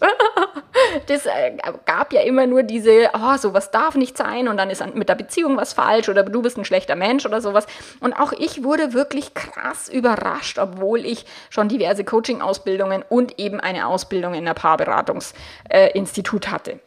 das 1.06 1.26
äh, 1.26 1.56
gab 1.84 2.12
ja 2.12 2.22
immer 2.22 2.46
nur 2.46 2.62
diese, 2.62 3.10
oh, 3.12 3.36
sowas 3.36 3.70
darf 3.70 3.94
nicht 3.94 4.16
sein 4.16 4.48
und 4.48 4.56
dann 4.56 4.70
ist 4.70 4.82
mit 4.94 5.08
der 5.08 5.14
Beziehung 5.14 5.56
was 5.56 5.74
falsch 5.74 6.08
oder 6.08 6.22
du 6.22 6.42
bist 6.42 6.56
ein 6.56 6.64
schlechter 6.64 6.96
Mensch 6.96 7.26
oder 7.26 7.40
sowas. 7.40 7.66
Und 8.00 8.14
auch 8.14 8.32
ich 8.32 8.64
wurde 8.64 8.94
wirklich 8.94 9.34
krass 9.34 9.88
überrascht, 9.88 10.58
obwohl 10.58 11.04
ich 11.04 11.26
schon 11.50 11.68
diverse 11.68 12.04
Coaching-Ausbildungen 12.04 13.04
und 13.08 13.38
eben 13.38 13.60
eine 13.60 13.86
Ausbildung 13.86 14.34
in 14.34 14.44
der 14.44 14.54
Paarberatungsinstitut 14.54 16.46
äh, 16.46 16.50
hatte. 16.50 16.80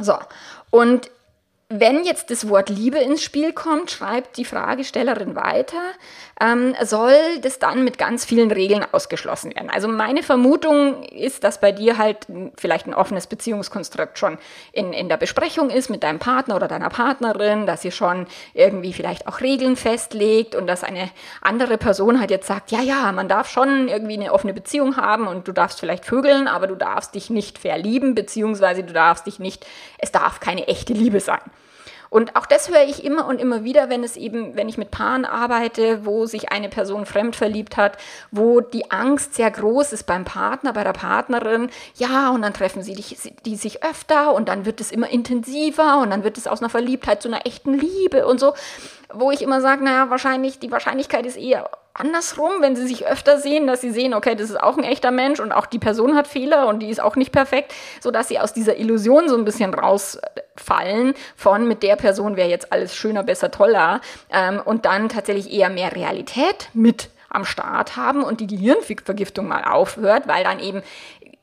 So, 0.00 0.14
und 0.70 1.10
wenn 1.70 2.02
jetzt 2.04 2.30
das 2.30 2.48
Wort 2.48 2.70
Liebe 2.70 2.96
ins 2.96 3.22
Spiel 3.22 3.52
kommt, 3.52 3.90
schreibt 3.90 4.38
die 4.38 4.46
Fragestellerin 4.46 5.36
weiter, 5.36 5.82
ähm, 6.40 6.74
soll 6.82 7.12
das 7.42 7.58
dann 7.58 7.84
mit 7.84 7.98
ganz 7.98 8.24
vielen 8.24 8.50
Regeln 8.50 8.86
ausgeschlossen 8.90 9.54
werden. 9.54 9.68
Also 9.68 9.86
meine 9.86 10.22
Vermutung 10.22 11.02
ist, 11.02 11.44
dass 11.44 11.60
bei 11.60 11.72
dir 11.72 11.98
halt 11.98 12.26
vielleicht 12.56 12.86
ein 12.86 12.94
offenes 12.94 13.26
Beziehungskonstrukt 13.26 14.18
schon 14.18 14.38
in, 14.72 14.94
in 14.94 15.10
der 15.10 15.18
Besprechung 15.18 15.68
ist 15.68 15.90
mit 15.90 16.04
deinem 16.04 16.18
Partner 16.18 16.56
oder 16.56 16.68
deiner 16.68 16.88
Partnerin, 16.88 17.66
dass 17.66 17.84
ihr 17.84 17.90
schon 17.90 18.26
irgendwie 18.54 18.94
vielleicht 18.94 19.26
auch 19.26 19.42
Regeln 19.42 19.76
festlegt 19.76 20.54
und 20.54 20.66
dass 20.66 20.84
eine 20.84 21.10
andere 21.42 21.76
Person 21.76 22.18
halt 22.18 22.30
jetzt 22.30 22.46
sagt, 22.46 22.70
ja, 22.70 22.80
ja, 22.80 23.12
man 23.12 23.28
darf 23.28 23.50
schon 23.50 23.88
irgendwie 23.88 24.14
eine 24.14 24.32
offene 24.32 24.54
Beziehung 24.54 24.96
haben 24.96 25.26
und 25.26 25.46
du 25.46 25.52
darfst 25.52 25.80
vielleicht 25.80 26.06
vögeln, 26.06 26.48
aber 26.48 26.66
du 26.66 26.76
darfst 26.76 27.14
dich 27.14 27.28
nicht 27.28 27.58
verlieben, 27.58 28.14
beziehungsweise 28.14 28.84
du 28.84 28.94
darfst 28.94 29.26
dich 29.26 29.38
nicht, 29.38 29.66
es 29.98 30.12
darf 30.12 30.40
keine 30.40 30.66
echte 30.66 30.94
Liebe 30.94 31.20
sein. 31.20 31.40
Und 32.10 32.36
auch 32.36 32.46
das 32.46 32.68
höre 32.68 32.84
ich 32.84 33.04
immer 33.04 33.26
und 33.26 33.40
immer 33.40 33.64
wieder, 33.64 33.90
wenn 33.90 34.02
es 34.02 34.16
eben, 34.16 34.56
wenn 34.56 34.68
ich 34.68 34.78
mit 34.78 34.90
Paaren 34.90 35.24
arbeite, 35.24 36.04
wo 36.04 36.26
sich 36.26 36.50
eine 36.50 36.68
Person 36.68 37.06
fremd 37.06 37.36
verliebt 37.36 37.76
hat, 37.76 37.98
wo 38.30 38.60
die 38.60 38.90
Angst 38.90 39.34
sehr 39.34 39.50
groß 39.50 39.92
ist 39.92 40.04
beim 40.04 40.24
Partner, 40.24 40.72
bei 40.72 40.84
der 40.84 40.92
Partnerin. 40.92 41.70
Ja, 41.96 42.30
und 42.30 42.42
dann 42.42 42.54
treffen 42.54 42.82
sie 42.82 42.94
die, 42.94 43.16
die 43.44 43.56
sich 43.56 43.84
öfter 43.84 44.34
und 44.34 44.48
dann 44.48 44.64
wird 44.64 44.80
es 44.80 44.90
immer 44.90 45.10
intensiver 45.10 45.98
und 46.00 46.10
dann 46.10 46.24
wird 46.24 46.38
es 46.38 46.46
aus 46.46 46.60
einer 46.60 46.70
Verliebtheit 46.70 47.22
zu 47.22 47.28
einer 47.28 47.46
echten 47.46 47.74
Liebe 47.74 48.26
und 48.26 48.40
so 48.40 48.54
wo 49.12 49.30
ich 49.30 49.42
immer 49.42 49.60
sage, 49.60 49.84
naja, 49.84 50.10
wahrscheinlich, 50.10 50.58
die 50.58 50.70
Wahrscheinlichkeit 50.70 51.24
ist 51.26 51.36
eher 51.36 51.70
andersrum, 51.94 52.52
wenn 52.60 52.76
sie 52.76 52.86
sich 52.86 53.06
öfter 53.06 53.38
sehen, 53.38 53.66
dass 53.66 53.80
sie 53.80 53.90
sehen, 53.90 54.14
okay, 54.14 54.34
das 54.34 54.50
ist 54.50 54.60
auch 54.60 54.76
ein 54.76 54.84
echter 54.84 55.10
Mensch 55.10 55.40
und 55.40 55.52
auch 55.52 55.66
die 55.66 55.78
Person 55.78 56.14
hat 56.14 56.28
Fehler 56.28 56.68
und 56.68 56.80
die 56.80 56.90
ist 56.90 57.00
auch 57.00 57.16
nicht 57.16 57.32
perfekt, 57.32 57.74
sodass 58.00 58.28
sie 58.28 58.38
aus 58.38 58.52
dieser 58.52 58.76
Illusion 58.76 59.28
so 59.28 59.36
ein 59.36 59.44
bisschen 59.44 59.74
rausfallen 59.74 61.14
von 61.36 61.66
mit 61.66 61.82
der 61.82 61.96
Person 61.96 62.36
wäre 62.36 62.48
jetzt 62.48 62.72
alles 62.72 62.94
schöner, 62.94 63.22
besser, 63.22 63.50
toller 63.50 64.00
ähm, 64.30 64.60
und 64.64 64.84
dann 64.84 65.08
tatsächlich 65.08 65.52
eher 65.52 65.70
mehr 65.70 65.94
Realität 65.94 66.68
mit 66.72 67.10
am 67.30 67.44
Start 67.44 67.96
haben 67.96 68.22
und 68.24 68.40
die 68.40 68.46
Gehirnvergiftung 68.46 69.46
mal 69.46 69.64
aufhört, 69.64 70.26
weil 70.26 70.44
dann 70.44 70.60
eben 70.60 70.82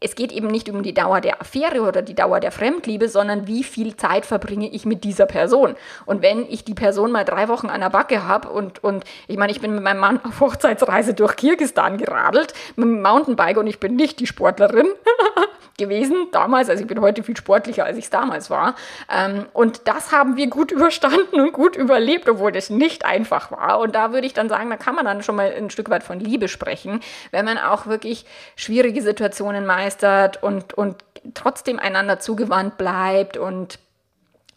es 0.06 0.14
geht 0.14 0.32
eben 0.32 0.48
nicht 0.48 0.70
um 0.70 0.84
die 0.84 0.94
Dauer 0.94 1.20
der 1.20 1.42
Affäre 1.42 1.82
oder 1.82 2.04
die 2.04 2.14
Dauer 2.14 2.40
der 2.40 2.52
Fremdliebe, 2.52 3.10
sondern 3.10 3.48
wie 3.48 3.64
viel 3.64 3.98
Zeit 3.98 4.28
verbringe 4.28 4.70
ich 4.70 4.86
mit 4.86 5.04
dieser 5.04 5.26
Person. 5.26 5.76
Und 6.06 6.22
wenn 6.22 6.46
ich 6.48 6.64
die 6.64 6.76
Person 6.76 7.12
mal 7.12 7.26
drei 7.26 7.48
Wochen 7.48 7.72
an 7.72 7.82
der 7.82 7.90
Backe 7.90 8.24
habe 8.28 8.50
und, 8.50 8.84
und 8.84 9.04
ich 9.28 9.38
meine, 9.38 9.52
ich 9.52 9.62
bin 9.62 9.74
mit 9.74 9.84
meinem 9.84 10.00
Mann 10.00 10.20
auf 10.24 10.40
Hochzeitsreise 10.42 11.16
durch 11.16 11.36
Kirgistan 11.36 11.98
geradelt 11.98 12.54
mit 12.76 12.86
dem 12.86 13.02
Mountainbike 13.02 13.58
und 13.58 13.66
ich 13.66 13.80
bin 13.80 13.96
nicht 13.96 14.20
die 14.20 14.28
Sportlerin 14.28 14.86
gewesen 15.80 16.28
damals, 16.32 16.70
also 16.70 16.84
ich 16.84 16.88
bin 16.88 17.02
heute 17.02 17.24
viel 17.24 17.36
sportlicher, 17.36 17.84
als 17.84 17.98
ich 17.98 18.06
es 18.06 18.10
damals 18.12 18.52
war. 18.52 18.76
Ähm, 19.12 19.48
und 19.54 19.88
das 19.88 20.12
haben 20.12 20.38
wir 20.38 20.48
gut 20.48 20.72
überstanden 20.72 21.40
und 21.42 21.52
gut 21.52 21.76
überlebt, 21.76 22.30
obwohl 22.30 22.52
das 22.52 22.70
nicht 22.70 23.06
einfach 23.06 23.52
war. 23.52 23.80
Und 23.80 23.96
da 23.96 24.14
würde 24.14 24.28
ich 24.28 24.34
dann 24.34 24.50
sagen, 24.50 24.70
da 24.70 24.78
kann 24.78 24.94
man 24.94 25.06
dann 25.06 25.24
schon 25.24 25.36
mal 25.36 25.52
ein 25.52 25.72
Stück 25.72 25.90
weit 25.90 26.04
von 26.04 26.20
Liebe 26.20 26.48
sprechen, 26.48 27.00
wenn 27.32 27.46
man 27.46 27.58
auch 27.58 27.88
wirklich 27.88 28.28
schwierige 28.56 29.02
Situationen 29.02 29.66
meistert 29.66 29.95
und, 30.04 30.74
und 30.74 30.98
trotzdem 31.34 31.80
einander 31.80 32.20
zugewandt 32.20 32.78
bleibt 32.78 33.38
und 33.38 33.80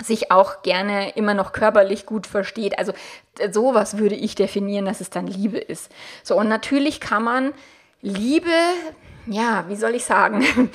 sich 0.03 0.31
auch 0.31 0.63
gerne 0.63 1.11
immer 1.17 1.35
noch 1.35 1.53
körperlich 1.53 2.07
gut 2.07 2.27
versteht. 2.27 2.79
Also 2.79 2.93
sowas 3.51 3.99
würde 3.99 4.15
ich 4.15 4.35
definieren, 4.35 4.85
dass 4.85 5.01
es 5.01 5.11
dann 5.11 5.27
Liebe 5.27 5.59
ist. 5.59 5.91
So, 6.23 6.37
und 6.37 6.49
natürlich 6.49 7.01
kann 7.01 7.25
man 7.25 7.53
Liebe, 8.01 8.51
ja, 9.27 9.65
wie 9.69 9.77
soll 9.77 9.95
ich 9.97 10.05
sagen, 10.05 10.71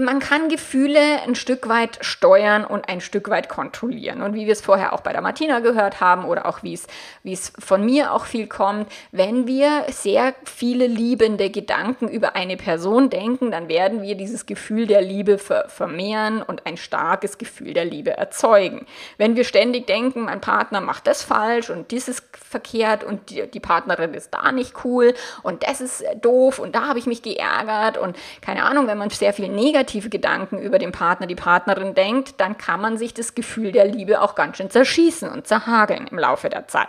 man 0.00 0.18
kann 0.18 0.48
Gefühle 0.48 1.22
ein 1.26 1.34
Stück 1.34 1.68
weit 1.68 1.98
steuern 2.00 2.64
und 2.64 2.88
ein 2.88 3.00
Stück 3.00 3.28
weit 3.30 3.48
kontrollieren. 3.48 4.22
Und 4.22 4.34
wie 4.34 4.46
wir 4.46 4.52
es 4.52 4.60
vorher 4.60 4.92
auch 4.92 5.00
bei 5.00 5.12
der 5.12 5.20
Martina 5.20 5.60
gehört 5.60 6.00
haben 6.00 6.24
oder 6.24 6.46
auch 6.46 6.62
wie 6.62 6.74
es, 6.74 7.52
von 7.58 7.84
mir 7.84 8.12
auch 8.12 8.24
viel 8.24 8.46
kommt, 8.46 8.90
wenn 9.12 9.46
wir 9.46 9.86
sehr 9.88 10.34
viele 10.44 10.86
liebende 10.86 11.50
Gedanken 11.50 12.08
über 12.08 12.36
eine 12.36 12.56
Person 12.56 13.10
denken, 13.10 13.50
dann 13.50 13.68
werden 13.68 14.02
wir 14.02 14.14
dieses 14.14 14.46
Gefühl 14.46 14.86
der 14.86 15.02
Liebe 15.02 15.38
ver 15.38 15.68
vermehren 15.68 16.42
und 16.42 16.66
ein 16.66 16.76
starkes 16.76 17.38
Gefühl 17.38 17.74
der 17.74 17.84
Liebe 17.84 18.16
erzeugen. 18.16 18.86
Wenn 19.18 19.36
wir 19.36 19.44
ständig 19.44 19.86
denken, 19.86 20.24
mein 20.24 20.40
Partner 20.40 20.80
macht 20.80 21.06
das 21.06 21.22
falsch 21.22 21.70
und 21.70 21.90
dies 21.90 22.08
ist 22.08 22.24
verkehrt 22.36 23.04
und 23.04 23.30
die, 23.30 23.46
die 23.50 23.60
Partnerin 23.60 24.14
ist 24.14 24.32
da 24.32 24.52
nicht 24.52 24.84
cool 24.84 25.14
und 25.42 25.66
das 25.66 25.80
ist 25.80 26.04
doof 26.20 26.58
und 26.58 26.74
da 26.74 26.88
habe 26.88 26.98
ich 26.98 27.06
mich 27.06 27.22
geärgert 27.22 27.98
und 27.98 28.16
keine 28.40 28.64
Ahnung, 28.64 28.86
wenn 28.86 28.98
man 28.98 29.10
sehr 29.10 29.32
viel 29.34 29.48
negative 29.48 30.08
Gedanken 30.08 30.58
über 30.58 30.78
den 30.78 30.92
Partner, 30.92 31.26
die 31.26 31.34
Partnerin 31.34 31.94
denkt, 31.94 32.40
dann 32.40 32.56
kann 32.56 32.80
man 32.80 32.96
sich 32.96 33.12
das 33.12 33.34
Gefühl 33.34 33.72
der 33.72 33.84
Liebe 33.84 34.20
auch 34.20 34.34
ganz 34.34 34.56
schön 34.56 34.70
zerschießen 34.70 35.28
und 35.28 35.46
zerhageln 35.46 36.06
im 36.06 36.18
Laufe 36.18 36.48
der 36.48 36.68
Zeit. 36.68 36.88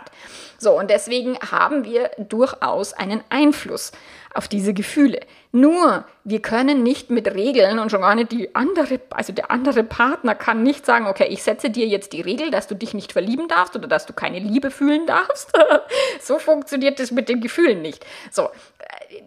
So, 0.58 0.78
und 0.78 0.90
deswegen 0.90 1.38
haben 1.38 1.84
wir 1.84 2.10
durchaus 2.18 2.94
einen 2.94 3.22
Einfluss 3.28 3.92
auf 4.32 4.48
diese 4.48 4.74
Gefühle. 4.74 5.20
Nur, 5.52 6.04
wir 6.24 6.42
können 6.42 6.82
nicht 6.82 7.10
mit 7.10 7.32
Regeln 7.34 7.78
und 7.78 7.90
schon 7.90 8.02
gar 8.02 8.14
nicht 8.14 8.32
die 8.32 8.54
andere, 8.54 9.00
also 9.10 9.32
der 9.32 9.50
andere 9.50 9.84
Partner 9.84 10.34
kann 10.34 10.62
nicht 10.62 10.84
sagen, 10.84 11.06
okay, 11.06 11.26
ich 11.30 11.42
setze 11.42 11.70
dir 11.70 11.86
jetzt 11.86 12.12
die 12.12 12.20
Regel, 12.20 12.50
dass 12.50 12.66
du 12.66 12.74
dich 12.74 12.92
nicht 12.92 13.12
verlieben 13.12 13.48
darfst 13.48 13.74
oder 13.74 13.88
dass 13.88 14.06
du 14.06 14.12
keine 14.12 14.38
Liebe 14.38 14.70
fühlen 14.70 15.06
darfst. 15.06 15.52
so 16.20 16.38
funktioniert 16.38 17.00
das 17.00 17.10
mit 17.10 17.28
den 17.28 17.40
Gefühlen 17.40 17.80
nicht. 17.80 18.04
So, 18.30 18.50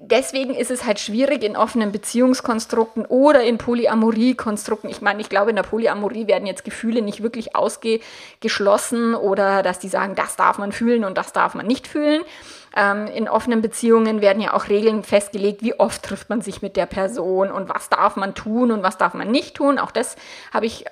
deswegen 0.01 0.53
ist 0.53 0.71
es 0.71 0.85
halt 0.85 0.99
schwierig 0.99 1.43
in 1.43 1.55
offenen 1.55 1.91
Beziehungskonstrukten 1.91 3.05
oder 3.05 3.43
in 3.43 3.57
Polyamorie-Konstrukten. 3.57 4.89
Ich 4.89 5.01
meine, 5.01 5.21
ich 5.21 5.29
glaube, 5.29 5.49
in 5.49 5.55
der 5.55 5.63
Polyamorie 5.63 6.27
werden 6.27 6.45
jetzt 6.45 6.63
Gefühle 6.63 7.01
nicht 7.01 7.23
wirklich 7.23 7.55
ausgeschlossen 7.55 9.15
oder 9.15 9.63
dass 9.63 9.79
die 9.79 9.89
sagen, 9.89 10.15
das 10.15 10.35
darf 10.35 10.57
man 10.57 10.71
fühlen 10.71 11.03
und 11.03 11.17
das 11.17 11.33
darf 11.33 11.55
man 11.55 11.67
nicht 11.67 11.87
fühlen. 11.87 12.21
Ähm, 12.75 13.07
in 13.07 13.27
offenen 13.27 13.61
Beziehungen 13.61 14.21
werden 14.21 14.41
ja 14.41 14.53
auch 14.53 14.69
Regeln 14.69 15.03
festgelegt, 15.03 15.63
wie 15.63 15.79
oft 15.79 16.03
trifft 16.03 16.29
man 16.29 16.41
sich 16.41 16.61
mit 16.61 16.75
der 16.75 16.85
Person 16.85 17.51
und 17.51 17.69
was 17.69 17.89
darf 17.89 18.15
man 18.15 18.35
tun 18.35 18.71
und 18.71 18.83
was 18.83 18.97
darf 18.97 19.13
man 19.13 19.31
nicht 19.31 19.55
tun. 19.55 19.79
Auch 19.79 19.91
das 19.91 20.15
habe 20.53 20.65
ich 20.65 20.85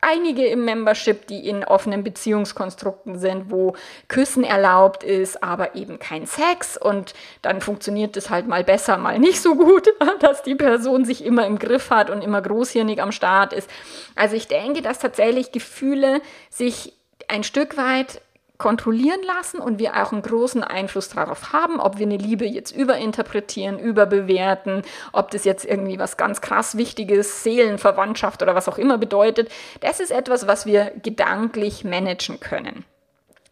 einige 0.00 0.46
im 0.46 0.64
Membership, 0.64 1.26
die 1.28 1.48
in 1.48 1.64
offenen 1.64 2.02
Beziehungskonstrukten 2.02 3.18
sind, 3.18 3.50
wo 3.50 3.74
Küssen 4.08 4.42
erlaubt 4.42 5.04
ist, 5.04 5.42
aber 5.42 5.76
eben 5.76 5.98
kein 5.98 6.26
Sex. 6.26 6.76
Und 6.76 7.14
dann 7.42 7.60
funktioniert 7.60 8.16
es 8.16 8.28
halt 8.28 8.48
mal 8.48 8.64
besser, 8.64 8.98
mal 8.98 9.18
nicht 9.18 9.40
so 9.40 9.54
gut, 9.54 9.88
dass 10.20 10.42
die 10.42 10.56
Person 10.56 11.04
sich 11.04 11.24
immer 11.24 11.46
im 11.46 11.58
Griff 11.58 11.90
hat 11.90 12.10
und 12.10 12.22
immer 12.22 12.42
großhirnig 12.42 13.00
am 13.00 13.12
Start 13.12 13.52
ist. 13.52 13.70
Also 14.16 14.34
ich 14.34 14.48
denke, 14.48 14.82
dass 14.82 14.98
tatsächlich 14.98 15.52
Gefühle 15.52 16.20
sich 16.50 16.94
ein 17.28 17.44
Stück 17.44 17.76
weit 17.76 18.20
kontrollieren 18.62 19.20
lassen 19.26 19.58
und 19.58 19.80
wir 19.80 19.96
auch 19.96 20.12
einen 20.12 20.22
großen 20.22 20.62
Einfluss 20.62 21.08
darauf 21.08 21.52
haben, 21.52 21.80
ob 21.80 21.98
wir 21.98 22.06
eine 22.06 22.16
Liebe 22.16 22.46
jetzt 22.46 22.70
überinterpretieren, 22.70 23.80
überbewerten, 23.80 24.82
ob 25.12 25.32
das 25.32 25.44
jetzt 25.44 25.64
irgendwie 25.64 25.98
was 25.98 26.16
ganz 26.16 26.40
krass 26.40 26.76
Wichtiges, 26.76 27.42
Seelenverwandtschaft 27.42 28.40
oder 28.40 28.54
was 28.54 28.68
auch 28.68 28.78
immer 28.78 28.98
bedeutet. 28.98 29.50
Das 29.80 29.98
ist 29.98 30.12
etwas, 30.12 30.46
was 30.46 30.64
wir 30.64 30.92
gedanklich 31.02 31.82
managen 31.82 32.38
können. 32.38 32.84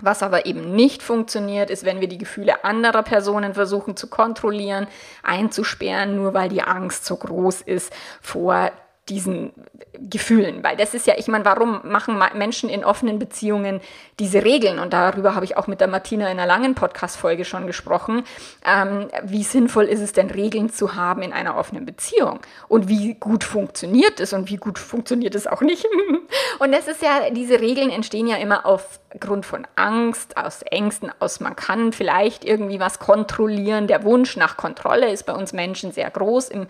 Was 0.01 0.23
aber 0.23 0.47
eben 0.47 0.77
nicht 0.77 1.03
funktioniert, 1.03 1.71
ist, 1.71 1.85
wenn 1.85 2.01
wir 2.01 2.09
die 2.09 2.17
Gefühle 2.17 2.65
anderer 2.65 3.03
Personen 3.03 3.53
versuchen 3.53 3.97
zu 3.97 4.07
kontrollieren, 4.09 4.87
einzusperren, 5.25 6.15
nur 6.15 6.35
weil 6.35 6.49
die 6.49 6.63
Angst 6.63 7.05
so 7.05 7.17
groß 7.17 7.63
ist 7.63 7.93
vor 8.23 8.71
diesen 9.11 9.53
Gefühlen. 9.99 10.63
Weil 10.63 10.77
das 10.77 10.95
ist 10.95 11.07
ja, 11.07 11.15
ich 11.19 11.29
meine, 11.29 11.45
warum 11.45 11.81
machen 11.85 12.19
Menschen 12.35 12.71
in 12.71 12.85
offenen 12.85 13.19
Beziehungen 13.19 13.81
diese 14.19 14.45
Regeln? 14.45 14.79
Und 14.79 14.93
darüber 14.93 15.35
habe 15.35 15.45
ich 15.45 15.57
auch 15.57 15.67
mit 15.67 15.81
der 15.81 15.89
Martina 15.89 16.27
in 16.31 16.39
einer 16.39 16.47
langen 16.47 16.75
Podcast-Folge 16.75 17.45
schon 17.45 17.67
gesprochen. 17.67 18.23
Ähm, 18.65 19.09
wie 19.25 19.43
sinnvoll 19.43 19.85
ist 19.85 20.01
es 20.01 20.13
denn, 20.13 20.31
Regeln 20.31 20.71
zu 20.71 20.95
haben 20.95 21.23
in 21.23 21.33
einer 21.33 21.57
offenen 21.57 21.85
Beziehung? 21.85 22.41
Und 22.69 22.89
wie 22.89 23.15
gut 23.15 23.45
funktioniert 23.45 24.21
es 24.21 24.33
und 24.33 24.49
wie 24.49 24.57
gut 24.57 24.79
funktioniert 24.79 25.35
es 25.35 25.47
auch 25.47 25.61
nicht? 25.61 25.87
und 26.59 26.73
das 26.73 26.89
ist 26.89 27.03
ja, 27.03 27.31
diese 27.31 27.61
Regeln 27.61 27.91
entstehen 27.91 28.27
ja 28.27 28.37
immer 28.37 28.65
aufgrund 29.13 29.45
von 29.45 29.67
Angst, 29.75 30.37
aus 30.37 30.63
Ängsten, 30.63 31.11
aus 31.19 31.41
man 31.41 31.57
kann 31.57 31.93
vielleicht 31.93 32.45
irgendwie 32.45 32.79
was 32.79 32.99
kontrollieren. 32.99 33.87
Der 33.87 34.05
Wunsch 34.05 34.37
nach 34.37 34.57
Kontrolle 34.57 35.11
ist 35.11 35.25
bei 35.27 35.33
uns 35.33 35.53
Menschen 35.53 35.91
sehr 35.91 36.09
groß. 36.11 36.49
Im, 36.49 36.67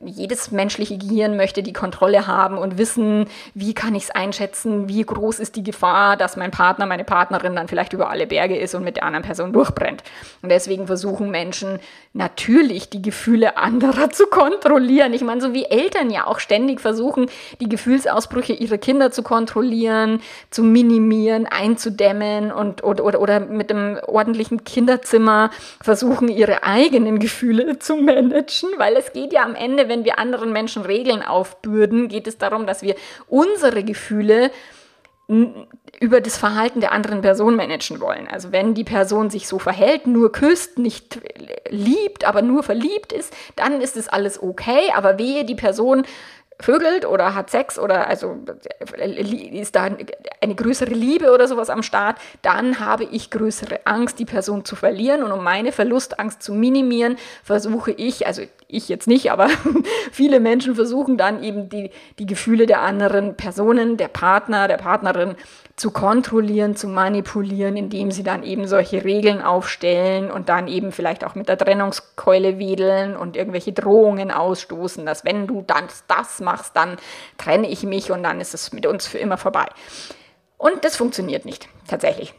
jedes 0.00 0.50
menschliche 0.50 0.96
Gehirn 0.96 1.36
möchte 1.36 1.62
die 1.62 1.72
Kontrolle 1.72 2.26
haben 2.26 2.58
und 2.58 2.78
wissen, 2.78 3.26
wie 3.54 3.74
kann 3.74 3.94
ich 3.94 4.04
es 4.04 4.10
einschätzen, 4.10 4.88
wie 4.88 5.02
groß 5.02 5.38
ist 5.38 5.56
die 5.56 5.62
Gefahr, 5.62 6.16
dass 6.16 6.36
mein 6.36 6.50
Partner, 6.50 6.86
meine 6.86 7.04
Partnerin 7.04 7.54
dann 7.54 7.68
vielleicht 7.68 7.92
über 7.92 8.10
alle 8.10 8.26
Berge 8.26 8.56
ist 8.56 8.74
und 8.74 8.84
mit 8.84 8.96
der 8.96 9.04
anderen 9.04 9.24
Person 9.24 9.52
durchbrennt. 9.52 10.02
Und 10.42 10.48
deswegen 10.48 10.86
versuchen 10.86 11.30
Menschen 11.30 11.80
natürlich 12.12 12.88
die 12.88 13.02
Gefühle 13.02 13.56
anderer 13.56 14.10
zu 14.10 14.26
kontrollieren. 14.26 15.12
Ich 15.12 15.22
meine, 15.22 15.40
so 15.40 15.52
wie 15.52 15.64
Eltern 15.66 16.10
ja 16.10 16.26
auch 16.26 16.38
ständig 16.38 16.80
versuchen, 16.80 17.26
die 17.60 17.68
Gefühlsausbrüche 17.68 18.54
ihrer 18.54 18.78
Kinder 18.78 19.10
zu 19.10 19.22
kontrollieren, 19.22 20.20
zu 20.50 20.62
minimieren, 20.62 21.46
einzudämmen 21.74 22.52
und 22.52 22.84
oder, 22.84 23.04
oder, 23.04 23.20
oder 23.20 23.40
mit 23.40 23.70
einem 23.70 23.98
ordentlichen 24.06 24.64
Kinderzimmer 24.64 25.50
versuchen, 25.82 26.28
ihre 26.28 26.62
eigenen 26.62 27.18
Gefühle 27.18 27.78
zu 27.78 27.96
managen, 27.96 28.70
weil 28.78 28.96
es 28.96 29.12
geht 29.12 29.32
ja 29.32 29.42
am 29.42 29.54
Ende, 29.54 29.88
wenn 29.88 30.04
wir 30.04 30.18
anderen 30.18 30.52
Menschen 30.52 30.82
Regeln 30.82 31.22
aufbürden, 31.22 32.08
geht 32.08 32.26
es 32.26 32.38
darum, 32.38 32.66
dass 32.66 32.82
wir 32.82 32.94
unsere 33.28 33.82
Gefühle 33.82 34.50
über 36.00 36.20
das 36.20 36.36
Verhalten 36.36 36.80
der 36.80 36.92
anderen 36.92 37.22
Person 37.22 37.56
managen 37.56 37.98
wollen. 38.00 38.28
Also 38.28 38.52
wenn 38.52 38.74
die 38.74 38.84
Person 38.84 39.30
sich 39.30 39.48
so 39.48 39.58
verhält, 39.58 40.06
nur 40.06 40.30
küsst, 40.32 40.78
nicht 40.78 41.18
liebt, 41.70 42.26
aber 42.26 42.42
nur 42.42 42.62
verliebt 42.62 43.10
ist, 43.10 43.32
dann 43.56 43.80
ist 43.80 43.96
es 43.96 44.08
alles 44.08 44.42
okay. 44.42 44.92
Aber 44.94 45.18
wehe, 45.18 45.46
die 45.46 45.54
Person 45.54 46.04
vögelt 46.60 47.04
oder 47.04 47.34
hat 47.34 47.50
Sex 47.50 47.78
oder 47.78 48.06
also 48.06 48.36
ist 49.50 49.74
da 49.74 49.88
eine 50.40 50.54
größere 50.54 50.94
Liebe 50.94 51.32
oder 51.32 51.48
sowas 51.48 51.70
am 51.70 51.82
Start, 51.82 52.18
dann 52.42 52.80
habe 52.80 53.04
ich 53.04 53.30
größere 53.30 53.86
Angst, 53.86 54.18
die 54.18 54.24
Person 54.24 54.64
zu 54.64 54.76
verlieren. 54.76 55.22
Und 55.22 55.32
um 55.32 55.42
meine 55.42 55.72
Verlustangst 55.72 56.42
zu 56.42 56.54
minimieren, 56.54 57.16
versuche 57.42 57.90
ich, 57.90 58.26
also 58.26 58.42
ich 58.68 58.88
jetzt 58.88 59.06
nicht, 59.06 59.30
aber 59.32 59.48
viele 60.12 60.40
Menschen 60.40 60.74
versuchen 60.74 61.16
dann 61.16 61.42
eben 61.42 61.68
die, 61.68 61.90
die 62.18 62.26
Gefühle 62.26 62.66
der 62.66 62.82
anderen 62.82 63.36
Personen, 63.36 63.96
der 63.96 64.08
Partner, 64.08 64.68
der 64.68 64.76
Partnerin 64.76 65.36
zu 65.76 65.90
kontrollieren, 65.90 66.76
zu 66.76 66.86
manipulieren, 66.86 67.76
indem 67.76 68.12
sie 68.12 68.22
dann 68.22 68.44
eben 68.44 68.68
solche 68.68 69.04
Regeln 69.04 69.42
aufstellen 69.42 70.30
und 70.30 70.48
dann 70.48 70.68
eben 70.68 70.92
vielleicht 70.92 71.24
auch 71.24 71.34
mit 71.34 71.48
der 71.48 71.58
Trennungskeule 71.58 72.58
wedeln 72.60 73.16
und 73.16 73.36
irgendwelche 73.36 73.72
Drohungen 73.72 74.30
ausstoßen, 74.30 75.04
dass 75.04 75.24
wenn 75.24 75.48
du 75.48 75.62
dann 75.66 75.88
das 76.06 76.40
machst, 76.40 76.76
dann 76.76 76.96
trenne 77.38 77.68
ich 77.68 77.82
mich 77.82 78.12
und 78.12 78.22
dann 78.22 78.40
ist 78.40 78.54
es 78.54 78.72
mit 78.72 78.86
uns 78.86 79.06
für 79.06 79.18
immer 79.18 79.36
vorbei. 79.36 79.66
Und 80.58 80.84
das 80.84 80.96
funktioniert 80.96 81.44
nicht, 81.44 81.68
tatsächlich. 81.88 82.34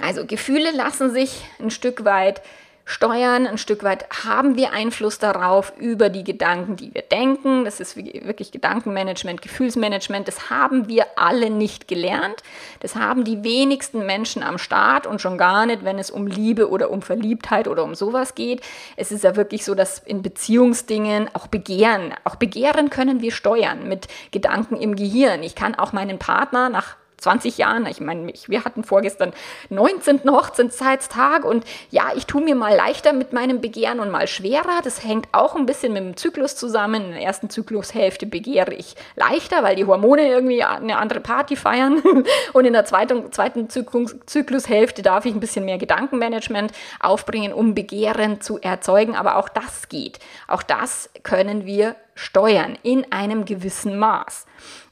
Also 0.00 0.24
Gefühle 0.24 0.70
lassen 0.70 1.10
sich 1.10 1.44
ein 1.58 1.70
Stück 1.70 2.04
weit 2.04 2.40
steuern. 2.84 3.46
Ein 3.46 3.58
Stück 3.58 3.84
weit 3.84 4.06
haben 4.24 4.56
wir 4.56 4.72
Einfluss 4.72 5.18
darauf 5.18 5.72
über 5.78 6.08
die 6.08 6.24
Gedanken, 6.24 6.76
die 6.76 6.92
wir 6.94 7.02
denken. 7.02 7.64
Das 7.64 7.80
ist 7.80 7.96
wirklich 7.96 8.52
Gedankenmanagement, 8.52 9.42
Gefühlsmanagement. 9.42 10.26
Das 10.28 10.50
haben 10.50 10.88
wir 10.88 11.06
alle 11.16 11.50
nicht 11.50 11.88
gelernt. 11.88 12.42
Das 12.80 12.96
haben 12.96 13.24
die 13.24 13.44
wenigsten 13.44 14.06
Menschen 14.06 14.42
am 14.42 14.58
Start 14.58 15.06
und 15.06 15.20
schon 15.20 15.38
gar 15.38 15.66
nicht, 15.66 15.84
wenn 15.84 15.98
es 15.98 16.10
um 16.10 16.26
Liebe 16.26 16.68
oder 16.68 16.90
um 16.90 17.02
Verliebtheit 17.02 17.68
oder 17.68 17.84
um 17.84 17.94
sowas 17.94 18.34
geht. 18.34 18.62
Es 18.96 19.12
ist 19.12 19.24
ja 19.24 19.36
wirklich 19.36 19.64
so, 19.64 19.74
dass 19.74 19.98
in 19.98 20.22
Beziehungsdingen 20.22 21.28
auch 21.34 21.46
Begehren, 21.46 22.14
auch 22.24 22.36
Begehren 22.36 22.90
können 22.90 23.20
wir 23.20 23.32
steuern 23.32 23.88
mit 23.88 24.08
Gedanken 24.30 24.76
im 24.76 24.96
Gehirn. 24.96 25.42
Ich 25.42 25.54
kann 25.54 25.74
auch 25.74 25.92
meinen 25.92 26.18
Partner 26.18 26.68
nach 26.68 26.96
20 27.20 27.58
Jahren. 27.58 27.86
Ich 27.86 28.00
meine, 28.00 28.32
wir 28.46 28.64
hatten 28.64 28.84
vorgestern 28.84 29.32
19. 29.68 30.22
Hochzeitstag 30.30 31.44
und 31.44 31.64
ja, 31.90 32.10
ich 32.16 32.26
tue 32.26 32.42
mir 32.42 32.54
mal 32.54 32.74
leichter 32.74 33.12
mit 33.12 33.32
meinem 33.32 33.60
Begehren 33.60 34.00
und 34.00 34.10
mal 34.10 34.26
schwerer. 34.26 34.80
Das 34.82 35.04
hängt 35.04 35.28
auch 35.32 35.54
ein 35.54 35.66
bisschen 35.66 35.92
mit 35.92 36.02
dem 36.02 36.16
Zyklus 36.16 36.56
zusammen. 36.56 37.04
In 37.04 37.12
der 37.12 37.22
ersten 37.22 37.50
Zyklushälfte 37.50 38.26
begehre 38.26 38.74
ich 38.74 38.94
leichter, 39.16 39.62
weil 39.62 39.76
die 39.76 39.84
Hormone 39.84 40.28
irgendwie 40.28 40.62
eine 40.62 40.98
andere 40.98 41.20
Party 41.20 41.56
feiern. 41.56 42.02
Und 42.52 42.64
in 42.64 42.72
der 42.72 42.84
zweiten, 42.84 43.32
zweiten 43.32 43.68
Zyklus, 43.68 44.16
Zyklushälfte 44.26 45.02
darf 45.02 45.24
ich 45.24 45.34
ein 45.34 45.40
bisschen 45.40 45.64
mehr 45.64 45.78
Gedankenmanagement 45.78 46.72
aufbringen, 47.00 47.52
um 47.52 47.74
Begehren 47.74 48.40
zu 48.40 48.58
erzeugen. 48.60 49.16
Aber 49.16 49.36
auch 49.36 49.48
das 49.48 49.88
geht. 49.88 50.18
Auch 50.48 50.62
das 50.62 51.10
können 51.22 51.66
wir 51.66 51.96
steuern 52.14 52.78
in 52.82 53.10
einem 53.12 53.44
gewissen 53.44 53.98
Maß. 53.98 54.46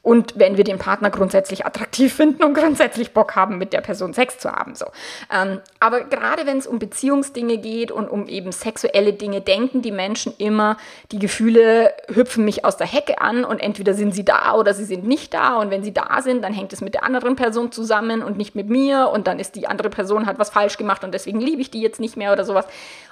Und 0.08 0.38
wenn 0.38 0.56
wir 0.56 0.64
den 0.64 0.78
Partner 0.78 1.10
grundsätzlich 1.10 1.66
attraktiv 1.66 2.14
finden 2.14 2.42
und 2.42 2.54
grundsätzlich 2.54 3.12
Bock 3.12 3.36
haben, 3.36 3.58
mit 3.58 3.74
der 3.74 3.82
Person 3.82 4.14
Sex 4.14 4.38
zu 4.38 4.50
haben. 4.50 4.74
So. 4.74 4.86
Ähm, 5.30 5.60
aber 5.80 6.00
gerade 6.04 6.46
wenn 6.46 6.56
es 6.56 6.66
um 6.66 6.78
Beziehungsdinge 6.78 7.58
geht 7.58 7.92
und 7.92 8.08
um 8.08 8.26
eben 8.26 8.50
sexuelle 8.50 9.12
Dinge, 9.12 9.42
denken 9.42 9.82
die 9.82 9.92
Menschen 9.92 10.32
immer, 10.38 10.78
die 11.12 11.18
Gefühle 11.18 11.92
hüpfen 12.10 12.46
mich 12.46 12.64
aus 12.64 12.78
der 12.78 12.86
Hecke 12.86 13.20
an 13.20 13.44
und 13.44 13.58
entweder 13.58 13.92
sind 13.92 14.14
sie 14.14 14.24
da 14.24 14.54
oder 14.54 14.72
sie 14.72 14.86
sind 14.86 15.06
nicht 15.06 15.34
da. 15.34 15.56
Und 15.56 15.70
wenn 15.70 15.84
sie 15.84 15.92
da 15.92 16.22
sind, 16.22 16.42
dann 16.42 16.54
hängt 16.54 16.72
es 16.72 16.80
mit 16.80 16.94
der 16.94 17.04
anderen 17.04 17.36
Person 17.36 17.70
zusammen 17.70 18.22
und 18.22 18.38
nicht 18.38 18.54
mit 18.54 18.70
mir. 18.70 19.10
Und 19.12 19.26
dann 19.26 19.38
ist 19.38 19.56
die 19.56 19.66
andere 19.66 19.90
Person 19.90 20.24
hat 20.24 20.38
was 20.38 20.48
falsch 20.48 20.78
gemacht 20.78 21.04
und 21.04 21.12
deswegen 21.12 21.38
liebe 21.38 21.60
ich 21.60 21.70
die 21.70 21.82
jetzt 21.82 22.00
nicht 22.00 22.16
mehr 22.16 22.32
oder 22.32 22.46
sowas. 22.46 22.64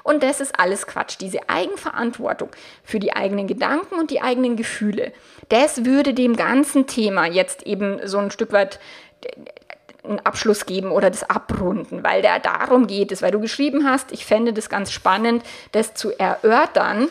Und 0.02 0.22
das 0.22 0.40
ist 0.40 0.58
alles 0.58 0.86
Quatsch. 0.86 1.16
Diese 1.20 1.40
Eigenverantwortung 1.50 2.48
für 2.84 3.00
die 3.00 3.12
eigenen 3.12 3.48
Gedanken 3.48 3.96
und 3.96 4.10
die 4.10 4.22
eigenen 4.22 4.56
Gefühle, 4.56 5.12
das 5.50 5.84
würde 5.84 6.14
dem 6.14 6.36
ganzen 6.36 6.85
Thema 6.86 7.26
jetzt 7.26 7.64
eben 7.64 8.00
so 8.06 8.18
ein 8.18 8.30
Stück 8.30 8.52
weit 8.52 8.78
einen 10.04 10.20
Abschluss 10.20 10.66
geben 10.66 10.92
oder 10.92 11.10
das 11.10 11.28
abrunden, 11.28 12.04
weil 12.04 12.22
der 12.22 12.38
darum 12.38 12.86
geht 12.86 13.12
es, 13.12 13.22
weil 13.22 13.32
du 13.32 13.40
geschrieben 13.40 13.84
hast, 13.84 14.12
ich 14.12 14.24
fände 14.24 14.52
das 14.52 14.68
ganz 14.68 14.92
spannend, 14.92 15.42
das 15.72 15.94
zu 15.94 16.16
erörtern 16.18 17.08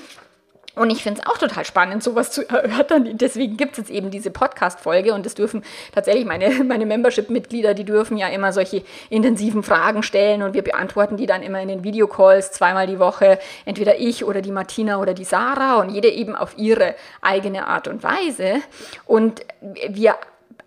und 0.75 0.89
ich 0.89 1.03
finde 1.03 1.21
es 1.21 1.27
auch 1.27 1.38
total 1.38 1.65
spannend, 1.65 2.03
sowas 2.03 2.31
zu 2.31 2.47
erörtern. 2.47 3.17
Deswegen 3.17 3.57
gibt 3.57 3.73
es 3.73 3.77
jetzt 3.77 3.89
eben 3.89 4.11
diese 4.11 4.31
Podcast-Folge 4.31 5.13
und 5.13 5.25
das 5.25 5.35
dürfen 5.35 5.63
tatsächlich 5.93 6.25
meine, 6.25 6.63
meine 6.63 6.85
Membership-Mitglieder, 6.85 7.73
die 7.73 7.85
dürfen 7.85 8.17
ja 8.17 8.27
immer 8.27 8.51
solche 8.51 8.83
intensiven 9.09 9.63
Fragen 9.63 10.03
stellen 10.03 10.43
und 10.43 10.53
wir 10.53 10.63
beantworten 10.63 11.17
die 11.17 11.25
dann 11.25 11.43
immer 11.43 11.61
in 11.61 11.67
den 11.67 11.83
Videocalls 11.83 12.51
zweimal 12.51 12.88
die 12.88 12.99
Woche, 12.99 13.39
entweder 13.65 13.99
ich 13.99 14.25
oder 14.25 14.41
die 14.41 14.51
Martina 14.51 14.99
oder 14.99 15.13
die 15.13 15.23
Sarah 15.23 15.79
und 15.79 15.89
jede 15.89 16.09
eben 16.09 16.35
auf 16.35 16.57
ihre 16.57 16.95
eigene 17.21 17.67
Art 17.67 17.88
und 17.88 18.03
Weise. 18.03 18.61
Und 19.05 19.41
wir 19.89 20.15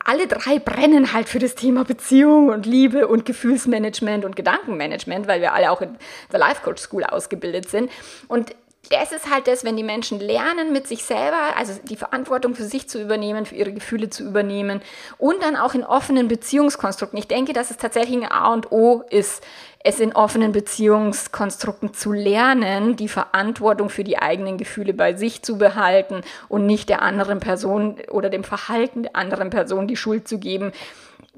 alle 0.05 0.27
drei 0.27 0.59
brennen 0.59 1.13
halt 1.13 1.29
für 1.29 1.39
das 1.39 1.55
Thema 1.55 1.85
Beziehung 1.85 2.49
und 2.49 2.65
Liebe 2.65 3.09
und 3.09 3.27
Gefühlsmanagement 3.27 4.25
und 4.25 4.37
Gedankenmanagement, 4.37 5.29
weil 5.29 5.43
wir 5.43 5.53
alle 5.53 5.71
auch 5.71 5.83
in 5.83 5.97
der 6.33 6.39
Life 6.39 6.63
Coach 6.63 6.83
School 6.83 7.05
ausgebildet 7.05 7.69
sind. 7.69 7.91
Und 8.27 8.55
das 8.91 9.13
ist 9.13 9.31
halt 9.31 9.47
das, 9.47 9.65
wenn 9.65 9.77
die 9.77 9.83
Menschen 9.83 10.21
lernen, 10.21 10.73
mit 10.73 10.87
sich 10.87 11.05
selber, 11.05 11.57
also 11.57 11.75
die 11.85 11.97
Verantwortung 11.97 12.55
für 12.55 12.65
sich 12.65 12.89
zu 12.89 13.01
übernehmen, 13.01 13.47
für 13.47 13.55
ihre 13.55 13.73
Gefühle 13.73 14.11
zu 14.11 14.25
übernehmen 14.25 14.81
und 15.19 15.43
dann 15.43 15.57
auch 15.57 15.75
in 15.75 15.85
offenen 15.85 16.29
Beziehungskonstrukten. 16.29 17.19
Ich 17.19 17.29
denke, 17.29 17.53
dass 17.53 17.71
es 17.71 17.77
tatsächlich 17.77 18.23
ein 18.23 18.31
A 18.31 18.53
und 18.53 18.73
O 18.73 19.03
ist, 19.11 19.43
es 19.85 20.01
in 20.01 20.15
offenen 20.15 20.53
Beziehungskonstrukten 20.53 21.95
zu 21.95 22.13
lernen, 22.13 22.97
die 22.97 23.09
Verantwortung 23.09 23.91
für 23.91 24.05
die 24.05 24.19
eigenen 24.19 24.59
Gefühle 24.59 24.93
bei 24.93 25.15
sich 25.15 25.43
zu 25.43 25.57
behalten 25.57 26.23
und 26.49 26.67
nicht 26.67 26.89
der 26.89 27.03
anderen 27.03 27.39
Person 27.41 27.97
oder 28.11 28.29
dem 28.29 28.45
Verhalten 28.45 29.05
der 29.05 29.17
anderen 29.17 29.51
Person 29.51 29.87
die 29.87 29.97
Schuld 29.97 30.27
zu 30.27 30.39
geben 30.39 30.73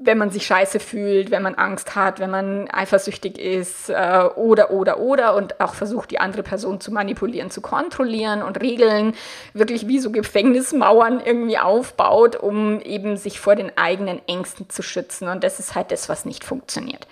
wenn 0.03 0.17
man 0.17 0.29
sich 0.31 0.45
scheiße 0.45 0.79
fühlt, 0.79 1.31
wenn 1.31 1.43
man 1.43 1.55
Angst 1.55 1.95
hat, 1.95 2.19
wenn 2.19 2.31
man 2.31 2.69
eifersüchtig 2.71 3.37
ist 3.37 3.89
äh, 3.89 4.23
oder, 4.35 4.71
oder, 4.71 4.99
oder 4.99 5.35
und 5.35 5.59
auch 5.59 5.73
versucht, 5.73 6.11
die 6.11 6.19
andere 6.19 6.43
Person 6.43 6.81
zu 6.81 6.91
manipulieren, 6.91 7.51
zu 7.51 7.61
kontrollieren 7.61 8.41
und 8.41 8.59
Regeln 8.61 9.13
wirklich 9.53 9.87
wie 9.87 9.99
so 9.99 10.11
Gefängnismauern 10.11 11.21
irgendwie 11.23 11.57
aufbaut, 11.57 12.35
um 12.35 12.81
eben 12.81 13.17
sich 13.17 13.39
vor 13.39 13.55
den 13.55 13.77
eigenen 13.77 14.21
Ängsten 14.27 14.69
zu 14.69 14.81
schützen. 14.81 15.27
Und 15.27 15.43
das 15.43 15.59
ist 15.59 15.75
halt 15.75 15.91
das, 15.91 16.09
was 16.09 16.25
nicht 16.25 16.43
funktioniert. 16.43 17.07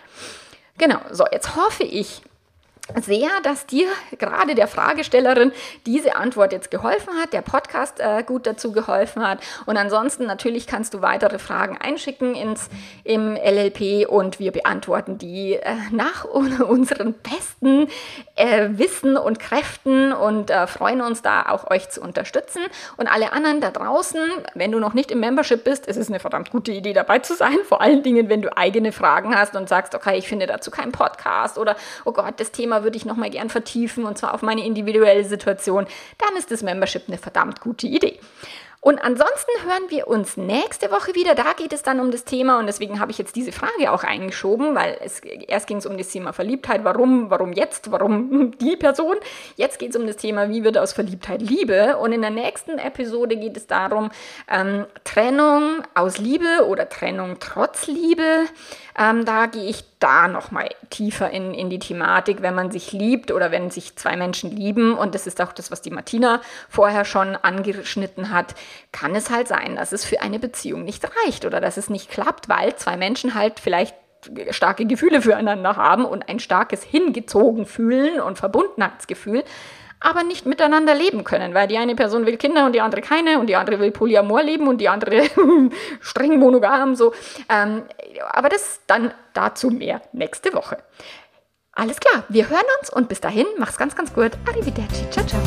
Genau, 0.78 1.00
so, 1.12 1.26
jetzt 1.32 1.56
hoffe 1.56 1.84
ich, 1.84 2.22
sehr, 3.02 3.30
dass 3.44 3.66
dir 3.66 3.88
gerade 4.18 4.56
der 4.56 4.68
Fragestellerin 4.68 5.52
diese 5.86 6.16
Antwort 6.16 6.52
jetzt 6.52 6.72
geholfen 6.72 7.14
hat, 7.22 7.34
der 7.34 7.42
Podcast 7.42 8.00
äh, 8.00 8.24
gut 8.24 8.46
dazu 8.46 8.72
geholfen 8.72 9.28
hat. 9.28 9.40
Und 9.66 9.78
ansonsten 9.78 10.26
natürlich 10.26 10.68
kannst 10.68 10.94
du 10.94 11.02
weitere 11.02 11.40
Fragen 11.40 11.78
einschicken 11.78 12.36
ins 12.36 12.70
im 13.04 13.36
LLP 13.36 14.08
und 14.10 14.40
wir 14.40 14.52
beantworten 14.52 15.18
die 15.18 15.54
äh, 15.54 15.76
nach 15.92 16.26
unseren 16.26 17.14
besten 17.14 17.88
äh, 18.36 18.70
Wissen 18.72 19.18
und 19.18 19.40
Kräften 19.40 20.14
und 20.14 20.50
äh, 20.50 20.68
freuen 20.68 21.02
uns 21.02 21.22
da 21.22 21.44
auch 21.50 21.70
euch 21.70 21.90
zu 21.90 22.02
unterstützen. 22.02 22.62
Und 22.98 23.08
alle 23.08 23.32
anderen 23.32 23.62
da 23.62 23.72
draußen, 23.72 24.22
wenn 24.56 24.72
du 24.72 24.80
noch 24.80 24.94
nicht 24.94 25.12
im 25.12 25.20
Membership 25.20 25.64
bist, 25.64 25.86
ist 25.86 25.98
es 25.98 26.10
eine 26.10 26.20
verdammt 26.20 26.52
gute 26.52 26.72
Idee 26.72 26.94
dabei 26.94 27.20
zu 27.20 27.36
sein. 27.36 27.58
Vor 27.66 27.82
allen 27.82 28.04
Dingen, 28.04 28.30
wenn 28.30 28.42
du 28.42 28.56
eigene 28.58 28.92
Fragen 28.92 29.36
hast 29.36 29.56
und 29.56 29.70
sagst, 29.70 29.96
okay, 29.96 30.18
ich 30.18 30.28
finde 30.28 30.48
dazu 30.48 30.72
keinen 30.72 30.92
Podcast 30.92 31.58
oder 31.58 31.76
oh 32.06 32.12
Gott, 32.12 32.36
das 32.38 32.52
Thema 32.52 32.79
würde 32.84 32.98
ich 32.98 33.06
noch 33.06 33.16
mal 33.16 33.30
gern 33.30 33.50
vertiefen 33.50 34.06
und 34.06 34.18
zwar 34.18 34.34
auf 34.34 34.42
meine 34.42 34.66
individuelle 34.66 35.26
Situation, 35.26 35.88
dann 36.18 36.38
ist 36.38 36.52
das 36.52 36.64
Membership 36.64 37.04
eine 37.08 37.18
verdammt 37.18 37.62
gute 37.62 37.88
Idee. 37.88 38.20
Und 38.82 39.00
ansonsten 39.00 39.52
hören 39.66 39.90
wir 39.90 40.08
uns 40.08 40.38
nächste 40.38 40.90
Woche 40.90 41.14
wieder. 41.14 41.36
Da 41.36 41.52
geht 41.52 41.74
es 41.74 41.84
dann 41.84 42.00
um 42.00 42.12
das 42.12 42.24
Thema 42.24 42.60
und 42.60 42.68
deswegen 42.68 43.02
habe 43.02 43.12
ich 43.12 43.18
jetzt 43.18 43.36
diese 43.36 43.52
Frage 43.52 43.92
auch 43.92 44.06
eingeschoben, 44.06 44.74
weil 44.74 44.98
es 45.04 45.20
erst 45.20 45.68
ging 45.68 45.78
es 45.78 45.86
um 45.86 45.98
das 45.98 46.08
Thema 46.08 46.32
Verliebtheit. 46.32 46.86
Warum? 46.86 47.30
Warum 47.30 47.52
jetzt? 47.52 47.92
Warum 47.92 48.58
die 48.60 48.78
Person? 48.78 49.18
Jetzt 49.58 49.80
geht 49.80 49.90
es 49.90 49.98
um 49.98 50.08
das 50.08 50.16
Thema, 50.16 50.48
wie 50.50 50.64
wird 50.64 50.78
aus 50.78 50.94
Verliebtheit 50.94 51.42
Liebe? 51.42 51.98
Und 51.98 52.14
in 52.14 52.22
der 52.22 52.30
nächsten 52.30 52.80
Episode 52.80 53.36
geht 53.36 53.58
es 53.58 53.68
darum, 53.68 54.12
ähm, 54.50 54.86
Trennung 55.04 55.84
aus 55.94 56.18
Liebe 56.18 56.66
oder 56.66 56.88
Trennung 56.88 57.36
trotz 57.42 57.88
Liebe. 57.88 58.46
Ähm, 59.00 59.24
da 59.24 59.46
gehe 59.46 59.64
ich 59.64 59.86
da 60.00 60.28
nochmal 60.28 60.70
tiefer 60.90 61.32
in, 61.32 61.54
in 61.54 61.70
die 61.70 61.80
Thematik, 61.80 62.42
wenn 62.42 62.54
man 62.54 62.70
sich 62.70 62.92
liebt 62.92 63.32
oder 63.32 63.50
wenn 63.50 63.72
sich 63.72 63.96
zwei 63.96 64.18
Menschen 64.18 64.52
lieben. 64.52 64.94
Und 64.94 65.16
das 65.16 65.26
ist 65.26 65.40
auch 65.40 65.54
das, 65.54 65.72
was 65.72 65.82
die 65.82 65.90
Martina 65.90 66.42
vorher 66.68 67.06
schon 67.06 67.38
angeschnitten 67.38 68.32
hat. 68.32 68.56
Kann 68.92 69.16
es 69.16 69.30
halt 69.30 69.48
sein, 69.48 69.78
dass 69.78 69.94
es 69.94 70.04
für 70.04 70.22
eine 70.22 70.38
Beziehung 70.38 70.84
nicht 70.84 71.10
reicht 71.24 71.46
oder 71.46 71.62
dass 71.62 71.78
es 71.78 71.90
nicht 71.90 72.12
klappt, 72.12 72.50
weil 72.50 72.76
zwei 72.76 72.98
Menschen 72.98 73.36
halt 73.36 73.62
vielleicht 73.62 73.96
starke 74.50 74.86
Gefühle 74.86 75.22
füreinander 75.22 75.78
haben 75.78 76.04
und 76.04 76.28
ein 76.28 76.40
starkes 76.40 76.84
hingezogen 76.84 77.66
fühlen 77.66 78.20
und 78.20 78.38
Verbundenheitsgefühl, 78.38 79.46
aber 80.00 80.24
nicht 80.24 80.46
miteinander 80.46 80.96
leben 80.96 81.24
können, 81.24 81.54
weil 81.54 81.68
die 81.68 81.78
eine 81.78 81.96
Person 81.96 82.26
will 82.26 82.38
Kinder 82.38 82.66
und 82.66 82.74
die 82.74 82.82
andere 82.82 83.02
keine 83.02 83.40
und 83.40 83.48
die 83.48 83.56
andere 83.56 83.80
will 83.80 83.92
Polyamor 83.92 84.44
leben 84.44 84.68
und 84.68 84.80
die 84.80 84.90
andere 84.90 85.24
streng 86.00 86.40
monogam 86.40 86.96
so. 86.96 87.14
Ähm, 87.50 87.84
aber 88.32 88.50
das 88.50 88.82
dann 88.88 89.14
dazu 89.34 89.70
mehr 89.70 90.02
nächste 90.14 90.54
Woche. 90.54 90.78
Alles 91.74 92.00
klar, 92.00 92.24
wir 92.30 92.50
hören 92.50 92.66
uns 92.80 92.90
und 92.90 93.08
bis 93.08 93.22
dahin, 93.22 93.46
mach's 93.58 93.78
ganz, 93.78 93.96
ganz 93.96 94.14
gut. 94.14 94.32
Arrivederci, 94.48 95.10
ciao, 95.10 95.26
ciao. 95.26 95.42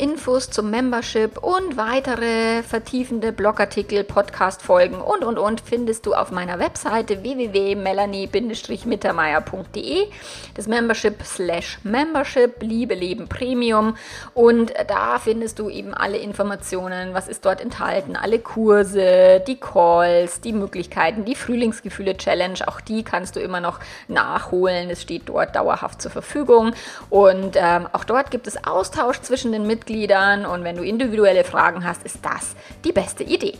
Infos 0.00 0.48
zum 0.48 0.70
Membership 0.70 1.36
und 1.42 1.76
weitere 1.76 2.62
vertiefende 2.62 3.32
Blogartikel, 3.32 4.02
Podcast-Folgen 4.02 4.98
und, 4.98 5.22
und, 5.22 5.38
und 5.38 5.60
findest 5.60 6.06
du 6.06 6.14
auf 6.14 6.30
meiner 6.30 6.58
Webseite 6.58 7.22
www.melanie-mittermeier.de. 7.22 10.06
Das 10.54 10.68
Membership 10.68 11.22
slash 11.22 11.80
Membership, 11.82 12.62
Liebe, 12.62 12.94
Leben, 12.94 13.28
Premium. 13.28 13.94
Und 14.32 14.72
da 14.88 15.18
findest 15.18 15.58
du 15.58 15.68
eben 15.68 15.92
alle 15.92 16.16
Informationen, 16.16 17.12
was 17.12 17.28
ist 17.28 17.44
dort 17.44 17.60
enthalten, 17.60 18.16
alle 18.16 18.38
Kurse, 18.38 19.42
die 19.46 19.60
Calls, 19.60 20.40
die 20.40 20.54
Möglichkeiten, 20.54 21.26
die 21.26 21.34
Frühlingsgefühle-Challenge, 21.34 22.66
auch 22.68 22.80
die 22.80 23.02
kannst 23.02 23.36
du 23.36 23.40
immer 23.40 23.60
noch 23.60 23.80
nachholen. 24.08 24.88
Es 24.88 25.02
steht 25.02 25.28
dort 25.28 25.56
dauerhaft 25.56 26.00
zur 26.00 26.10
Verfügung. 26.10 26.72
Und 27.10 27.56
ähm, 27.56 27.86
auch 27.92 28.04
dort 28.04 28.30
gibt 28.30 28.46
es 28.46 28.64
Austausch 28.64 29.20
zwischen 29.20 29.52
den 29.52 29.66
Mitgliedern 29.66 29.89
Mitgliedern 29.90 30.46
und 30.46 30.62
wenn 30.62 30.76
du 30.76 30.84
individuelle 30.84 31.42
Fragen 31.42 31.84
hast, 31.84 32.04
ist 32.04 32.18
das 32.22 32.54
die 32.84 32.92
beste 32.92 33.24
Idee. 33.24 33.54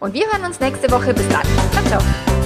Und 0.00 0.14
wir 0.14 0.26
hören 0.26 0.44
uns 0.44 0.58
nächste 0.58 0.90
Woche. 0.90 1.14
Bis 1.14 1.28
dann. 1.28 1.46
Ciao, 1.72 1.84
ciao. 2.00 2.45